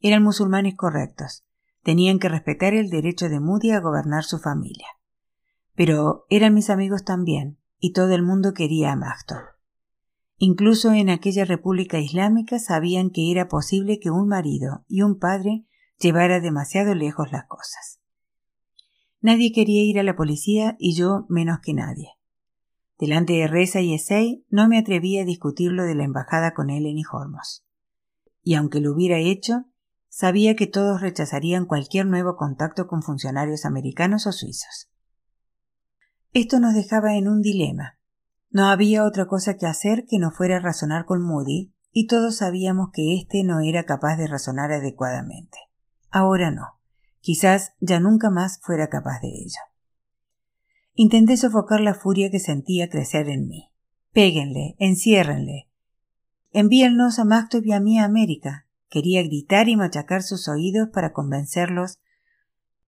Eran 0.00 0.22
musulmanes 0.22 0.76
correctos, 0.76 1.44
tenían 1.82 2.18
que 2.18 2.28
respetar 2.28 2.74
el 2.74 2.90
derecho 2.90 3.30
de 3.30 3.40
Moody 3.40 3.70
a 3.70 3.80
gobernar 3.80 4.24
su 4.24 4.38
familia. 4.38 4.88
Pero 5.74 6.26
eran 6.28 6.52
mis 6.52 6.68
amigos 6.68 7.02
también, 7.04 7.58
y 7.78 7.94
todo 7.94 8.14
el 8.14 8.22
mundo 8.22 8.52
quería 8.52 8.92
a 8.92 8.96
Magton. 8.96 9.55
Incluso 10.38 10.92
en 10.92 11.08
aquella 11.08 11.44
república 11.44 11.98
islámica 11.98 12.58
sabían 12.58 13.10
que 13.10 13.30
era 13.30 13.48
posible 13.48 13.98
que 13.98 14.10
un 14.10 14.28
marido 14.28 14.84
y 14.86 15.02
un 15.02 15.18
padre 15.18 15.64
llevara 15.98 16.40
demasiado 16.40 16.94
lejos 16.94 17.32
las 17.32 17.46
cosas. 17.46 18.00
Nadie 19.20 19.52
quería 19.52 19.82
ir 19.82 19.98
a 19.98 20.02
la 20.02 20.14
policía 20.14 20.76
y 20.78 20.94
yo 20.94 21.24
menos 21.28 21.60
que 21.62 21.72
nadie. 21.72 22.10
Delante 22.98 23.32
de 23.32 23.46
Reza 23.46 23.80
y 23.80 23.94
Essay 23.94 24.44
no 24.50 24.68
me 24.68 24.78
atreví 24.78 25.18
a 25.18 25.24
discutir 25.24 25.72
lo 25.72 25.84
de 25.84 25.94
la 25.94 26.04
embajada 26.04 26.52
con 26.52 26.70
Ellen 26.70 26.98
y 26.98 27.02
Hormos. 27.10 27.64
Y 28.42 28.54
aunque 28.54 28.80
lo 28.80 28.92
hubiera 28.92 29.18
hecho, 29.18 29.64
sabía 30.08 30.54
que 30.54 30.66
todos 30.66 31.00
rechazarían 31.00 31.66
cualquier 31.66 32.06
nuevo 32.06 32.36
contacto 32.36 32.86
con 32.86 33.02
funcionarios 33.02 33.64
americanos 33.64 34.26
o 34.26 34.32
suizos. 34.32 34.90
Esto 36.32 36.60
nos 36.60 36.74
dejaba 36.74 37.16
en 37.16 37.28
un 37.28 37.42
dilema. 37.42 37.98
No 38.50 38.66
había 38.66 39.04
otra 39.04 39.26
cosa 39.26 39.56
que 39.56 39.66
hacer 39.66 40.06
que 40.06 40.18
no 40.18 40.30
fuera 40.30 40.60
razonar 40.60 41.04
con 41.04 41.22
Moody, 41.22 41.72
y 41.92 42.06
todos 42.06 42.36
sabíamos 42.36 42.90
que 42.92 43.14
éste 43.14 43.42
no 43.42 43.60
era 43.60 43.84
capaz 43.84 44.16
de 44.16 44.26
razonar 44.26 44.72
adecuadamente. 44.72 45.58
Ahora 46.10 46.50
no. 46.50 46.78
Quizás 47.20 47.72
ya 47.80 48.00
nunca 48.00 48.30
más 48.30 48.60
fuera 48.62 48.88
capaz 48.88 49.20
de 49.20 49.28
ello. 49.28 49.60
Intenté 50.94 51.36
sofocar 51.36 51.80
la 51.80 51.94
furia 51.94 52.30
que 52.30 52.38
sentía 52.38 52.88
crecer 52.88 53.28
en 53.28 53.48
mí. 53.48 53.72
Péguenle, 54.12 54.76
enciérrenle. 54.78 55.68
Envíennos 56.52 57.18
a 57.18 57.24
Mactop 57.24 57.64
y 57.66 57.72
a 57.72 57.80
mí 57.80 57.98
a 57.98 58.04
América. 58.04 58.66
Quería 58.88 59.22
gritar 59.22 59.68
y 59.68 59.76
machacar 59.76 60.22
sus 60.22 60.48
oídos 60.48 60.88
para 60.92 61.12
convencerlos 61.12 61.98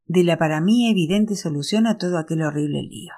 de 0.06 0.24
la 0.24 0.38
para 0.38 0.60
mí 0.60 0.90
evidente 0.90 1.36
solución 1.36 1.86
a 1.86 1.98
todo 1.98 2.18
aquel 2.18 2.42
horrible 2.42 2.82
lío 2.82 3.12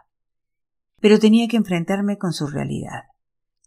pero 1.00 1.18
tenía 1.18 1.48
que 1.48 1.56
enfrentarme 1.56 2.18
con 2.18 2.32
su 2.32 2.46
realidad. 2.46 3.04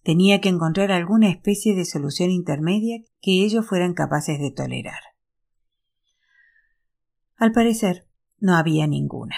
Tenía 0.04 0.42
que 0.42 0.50
encontrar 0.50 0.92
alguna 0.92 1.30
especie 1.30 1.76
de 1.76 1.86
solución 1.86 2.30
intermedia 2.30 3.04
que 3.22 3.44
ellos 3.44 3.68
fueran 3.68 3.94
capaces 3.94 4.40
de 4.40 4.52
tolerar. 4.52 5.02
Al 7.38 7.52
parecer, 7.52 8.08
no 8.40 8.56
había 8.56 8.88
ninguna. 8.88 9.36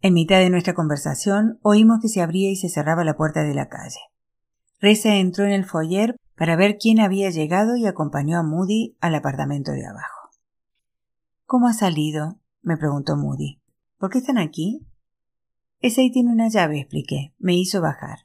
En 0.00 0.12
mitad 0.12 0.38
de 0.40 0.50
nuestra 0.50 0.74
conversación 0.74 1.58
oímos 1.62 2.00
que 2.02 2.08
se 2.08 2.20
abría 2.20 2.50
y 2.50 2.56
se 2.56 2.68
cerraba 2.68 3.04
la 3.04 3.16
puerta 3.16 3.42
de 3.42 3.54
la 3.54 3.68
calle. 3.68 4.00
Reza 4.80 5.16
entró 5.16 5.46
en 5.46 5.52
el 5.52 5.64
foyer 5.64 6.16
para 6.36 6.56
ver 6.56 6.76
quién 6.78 7.00
había 7.00 7.30
llegado 7.30 7.76
y 7.76 7.86
acompañó 7.86 8.38
a 8.38 8.42
Moody 8.42 8.96
al 9.00 9.14
apartamento 9.14 9.72
de 9.72 9.86
abajo. 9.86 10.30
¿Cómo 11.46 11.68
ha 11.68 11.72
salido? 11.72 12.38
me 12.60 12.76
preguntó 12.76 13.16
Moody. 13.16 13.62
¿Por 13.98 14.10
qué 14.10 14.18
están 14.18 14.38
aquí? 14.38 14.84
Ese 15.84 16.00
ahí 16.00 16.10
tiene 16.10 16.32
una 16.32 16.48
llave, 16.48 16.80
expliqué. 16.80 17.34
Me 17.38 17.54
hizo 17.54 17.82
bajar. 17.82 18.20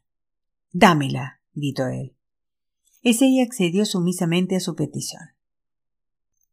Dámela, 0.71 1.41
gritó 1.53 1.87
él. 1.87 2.15
Ese 3.01 3.25
accedió 3.45 3.83
sumisamente 3.83 4.55
a 4.55 4.61
su 4.61 4.77
petición. 4.77 5.23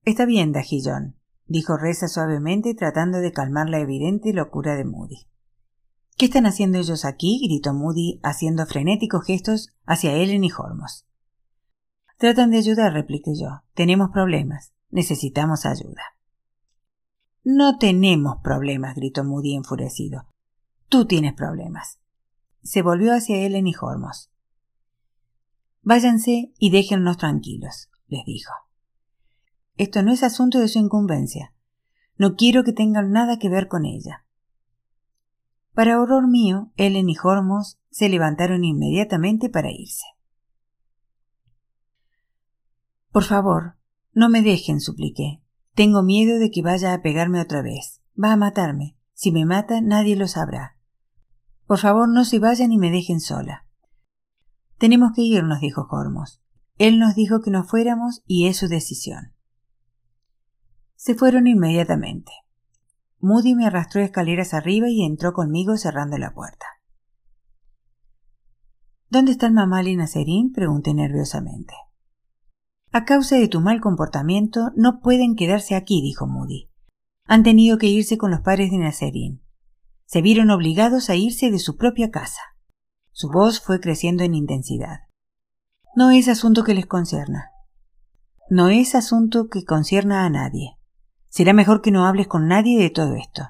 Está 0.03 0.27
bien, 0.27 0.51
Dajillón. 0.51 1.15
dijo 1.47 1.77
Reza 1.77 2.09
suavemente 2.09 2.75
tratando 2.75 3.19
de 3.19 3.31
calmar 3.31 3.69
la 3.69 3.79
evidente 3.79 4.33
locura 4.33 4.75
de 4.75 4.85
Moody. 4.85 5.29
¿Qué 6.17 6.25
están 6.25 6.45
haciendo 6.45 6.79
ellos 6.79 7.05
aquí? 7.05 7.41
gritó 7.41 7.73
Moody 7.73 8.19
haciendo 8.25 8.67
frenéticos 8.67 9.25
gestos 9.25 9.69
hacia 9.85 10.13
Ellen 10.13 10.43
y 10.43 10.51
Hormos. 10.51 11.07
Tratan 12.19 12.51
de 12.51 12.59
ayudar, 12.59 12.93
repliqué 12.93 13.31
yo. 13.41 13.63
Tenemos 13.75 14.11
problemas. 14.11 14.73
Necesitamos 14.91 15.67
ayuda. 15.67 16.03
No 17.45 17.79
tenemos 17.79 18.39
problemas, 18.43 18.97
gritó 18.97 19.23
Moody 19.23 19.55
enfurecido. 19.55 20.27
Tú 20.89 21.07
tienes 21.07 21.35
problemas. 21.35 21.99
Se 22.63 22.83
volvió 22.83 23.13
hacia 23.13 23.39
Ellen 23.39 23.67
y 23.67 23.75
Hormos. 23.81 24.31
Váyanse 25.83 26.53
y 26.59 26.71
déjennos 26.71 27.17
tranquilos, 27.17 27.91
les 28.09 28.25
dijo. 28.25 28.53
Esto 29.77 30.03
no 30.03 30.13
es 30.13 30.23
asunto 30.23 30.59
de 30.59 30.69
su 30.69 30.79
incumbencia. 30.79 31.55
No 32.17 32.35
quiero 32.37 32.65
que 32.65 32.73
tengan 32.73 33.11
nada 33.11 33.39
que 33.39 33.49
ver 33.49 33.69
con 33.69 33.85
ella. 33.85 34.25
Para 35.75 36.01
horror 36.01 36.29
mío, 36.29 36.73
Ellen 36.77 37.11
y 37.11 37.17
Hormos 37.23 37.79
se 37.91 38.09
levantaron 38.09 38.65
inmediatamente 38.65 39.51
para 39.51 39.71
irse. 39.71 40.07
Por 43.11 43.25
favor, 43.25 43.77
no 44.13 44.29
me 44.29 44.43
dejen, 44.43 44.81
supliqué. 44.81 45.43
Tengo 45.75 46.03
miedo 46.03 46.39
de 46.39 46.51
que 46.51 46.63
vaya 46.63 46.95
a 46.95 47.03
pegarme 47.03 47.41
otra 47.41 47.61
vez. 47.61 48.01
Va 48.23 48.33
a 48.33 48.37
matarme. 48.37 48.97
Si 49.13 49.33
me 49.33 49.45
mata, 49.45 49.81
nadie 49.81 50.17
lo 50.17 50.29
sabrá. 50.29 50.76
Por 51.67 51.79
favor, 51.79 52.09
no 52.09 52.25
se 52.25 52.39
vayan 52.39 52.73
y 52.73 52.79
me 52.79 52.91
dejen 52.91 53.21
sola. 53.21 53.67
Tenemos 54.79 55.13
que 55.15 55.23
irnos, 55.23 55.61
dijo 55.61 55.87
Hormos. 55.91 56.43
Él 56.79 56.99
nos 56.99 57.15
dijo 57.15 57.41
que 57.41 57.51
nos 57.51 57.69
fuéramos 57.69 58.23
y 58.27 58.47
es 58.47 58.59
su 58.59 58.69
decisión. 58.69 59.33
Se 60.95 61.15
fueron 61.15 61.47
inmediatamente. 61.47 62.33
Moody 63.21 63.55
me 63.55 63.67
arrastró 63.67 64.03
escaleras 64.03 64.55
arriba 64.55 64.89
y 64.91 65.05
entró 65.05 65.33
conmigo 65.33 65.77
cerrando 65.77 66.19
la 66.19 66.35
puerta. 66.35 66.67
¿Dónde 69.09 69.33
están 69.33 69.55
Mamal 69.55 69.89
y 69.89 69.97
Nacerín? 69.97 70.53
pregunté 70.53 70.93
nerviosamente. 70.93 71.75
A 72.93 73.05
causa 73.05 73.37
de 73.37 73.49
tu 73.49 73.61
mal 73.61 73.81
comportamiento 73.81 74.73
no 74.77 75.01
pueden 75.01 75.37
quedarse 75.37 75.75
aquí, 75.75 76.03
dijo 76.03 76.27
Moody. 76.27 76.71
Han 77.25 77.43
tenido 77.43 77.79
que 77.79 77.87
irse 77.87 78.19
con 78.19 78.31
los 78.31 78.41
padres 78.41 78.71
de 78.71 78.79
Nacerín. 78.79 79.43
Se 80.07 80.23
vieron 80.23 80.51
obligados 80.51 81.11
a 81.11 81.17
irse 81.17 81.51
de 81.51 81.59
su 81.59 81.77
propia 81.77 82.11
casa. 82.11 82.41
Su 83.11 83.29
voz 83.29 83.61
fue 83.61 83.81
creciendo 83.81 84.23
en 84.23 84.35
intensidad. 84.35 85.01
No 85.97 86.11
es 86.11 86.29
asunto 86.29 86.63
que 86.63 86.75
les 86.75 86.87
concierna. 86.87 87.51
No 88.49 88.69
es 88.69 88.95
asunto 88.95 89.49
que 89.49 89.65
concierna 89.65 90.25
a 90.25 90.31
nadie. 90.31 90.77
Será 91.29 91.53
mejor 91.53 91.83
que 91.83 91.91
no 91.91 92.07
hables 92.07 92.29
con 92.29 92.47
nadie 92.47 92.79
de 92.79 92.91
todo 92.91 93.17
esto. 93.17 93.43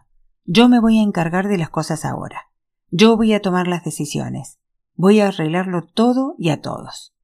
Yo 0.45 0.69
me 0.69 0.81
voy 0.81 0.99
a 0.99 1.03
encargar 1.03 1.47
de 1.47 1.59
las 1.59 1.69
cosas 1.69 2.05
ahora. 2.05 2.43
Yo 2.91 3.17
voy 3.17 3.35
a 3.35 3.43
tomar 3.43 3.69
las 3.69 3.85
decisiones. 3.85 4.59
Voy 4.95 5.21
a 5.21 5.29
arreglarlo 5.29 5.83
todo 5.83 6.35
y 6.39 6.49
a 6.49 6.63
todos. 6.63 7.15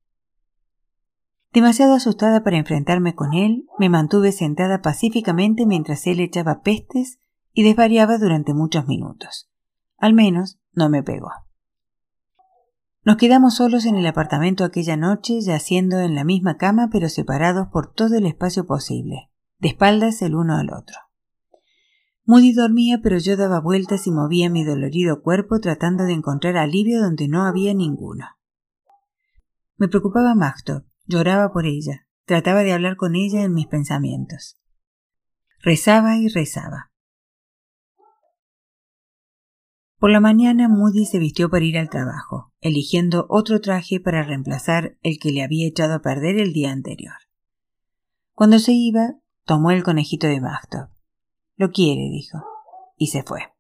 Demasiado 1.53 1.95
asustada 1.95 2.43
para 2.45 2.59
enfrentarme 2.59 3.15
con 3.15 3.33
él, 3.33 3.67
me 3.79 3.89
mantuve 3.89 4.33
sentada 4.33 4.83
pacíficamente 4.83 5.65
mientras 5.65 6.07
él 6.07 6.21
echaba 6.21 6.61
pestes 6.61 7.19
y 7.53 7.63
desvariaba 7.63 8.19
durante 8.19 8.55
muchos 8.55 8.87
minutos. 8.87 9.51
Al 9.99 10.15
menos 10.15 10.59
no 10.73 10.89
me 10.89 11.03
pegó. 11.03 11.31
Nos 13.05 13.17
quedamos 13.17 13.57
solos 13.57 13.85
en 13.85 13.97
el 13.97 14.07
apartamento 14.07 14.65
aquella 14.65 14.97
noche, 14.97 15.41
yaciendo 15.41 16.01
en 16.01 16.15
la 16.15 16.25
misma 16.25 16.57
cama 16.57 16.89
pero 16.91 17.09
separados 17.09 17.69
por 17.69 17.93
todo 17.93 18.17
el 18.17 18.27
espacio 18.27 18.67
posible 18.67 19.33
de 19.63 19.69
espaldas 19.69 20.21
el 20.23 20.35
uno 20.35 20.57
al 20.57 20.71
otro. 20.71 20.97
Moody 22.25 22.53
dormía, 22.53 22.99
pero 23.01 23.19
yo 23.19 23.37
daba 23.37 23.61
vueltas 23.61 24.09
y 24.09 24.11
movía 24.11 24.51
mi 24.51 24.65
dolorido 24.65 25.23
cuerpo 25.23 25.61
tratando 25.61 26.03
de 26.03 26.15
encontrar 26.15 26.57
alivio 26.57 27.01
donde 27.01 27.29
no 27.29 27.45
había 27.47 27.73
ninguno. 27.73 28.27
Me 29.77 29.87
preocupaba 29.87 30.35
Magdo, 30.35 30.85
lloraba 31.07 31.53
por 31.53 31.67
ella, 31.67 32.09
trataba 32.25 32.65
de 32.65 32.73
hablar 32.73 32.97
con 32.97 33.15
ella 33.15 33.45
en 33.45 33.55
mis 33.55 33.69
pensamientos. 33.69 34.59
Rezaba 35.61 36.17
y 36.17 36.27
rezaba. 36.27 36.92
Por 40.03 40.11
la 40.11 40.19
mañana 40.19 40.69
Moody 40.69 41.07
se 41.07 41.21
vistió 41.21 41.49
para 41.49 41.65
ir 41.65 41.79
al 41.79 41.89
trabajo, 41.89 42.53
eligiendo 42.61 43.25
otro 43.29 43.61
traje 43.61 44.01
para 44.01 44.25
reemplazar 44.25 44.99
el 45.03 45.21
que 45.21 45.31
le 45.31 45.45
había 45.45 45.69
echado 45.69 45.95
a 45.95 46.03
perder 46.03 46.41
el 46.41 46.53
día 46.53 46.73
anterior. 46.73 47.15
Cuando 48.33 48.59
se 48.59 48.73
iba, 48.73 49.15
Tomó 49.45 49.71
el 49.71 49.85
conejito 49.85 50.27
de 50.27 50.41
Magdo. 50.41 50.89
Lo 51.55 51.71
quiere, 51.71 52.09
dijo, 52.11 52.45
y 52.97 53.07
se 53.09 53.23
fue. 53.23 53.52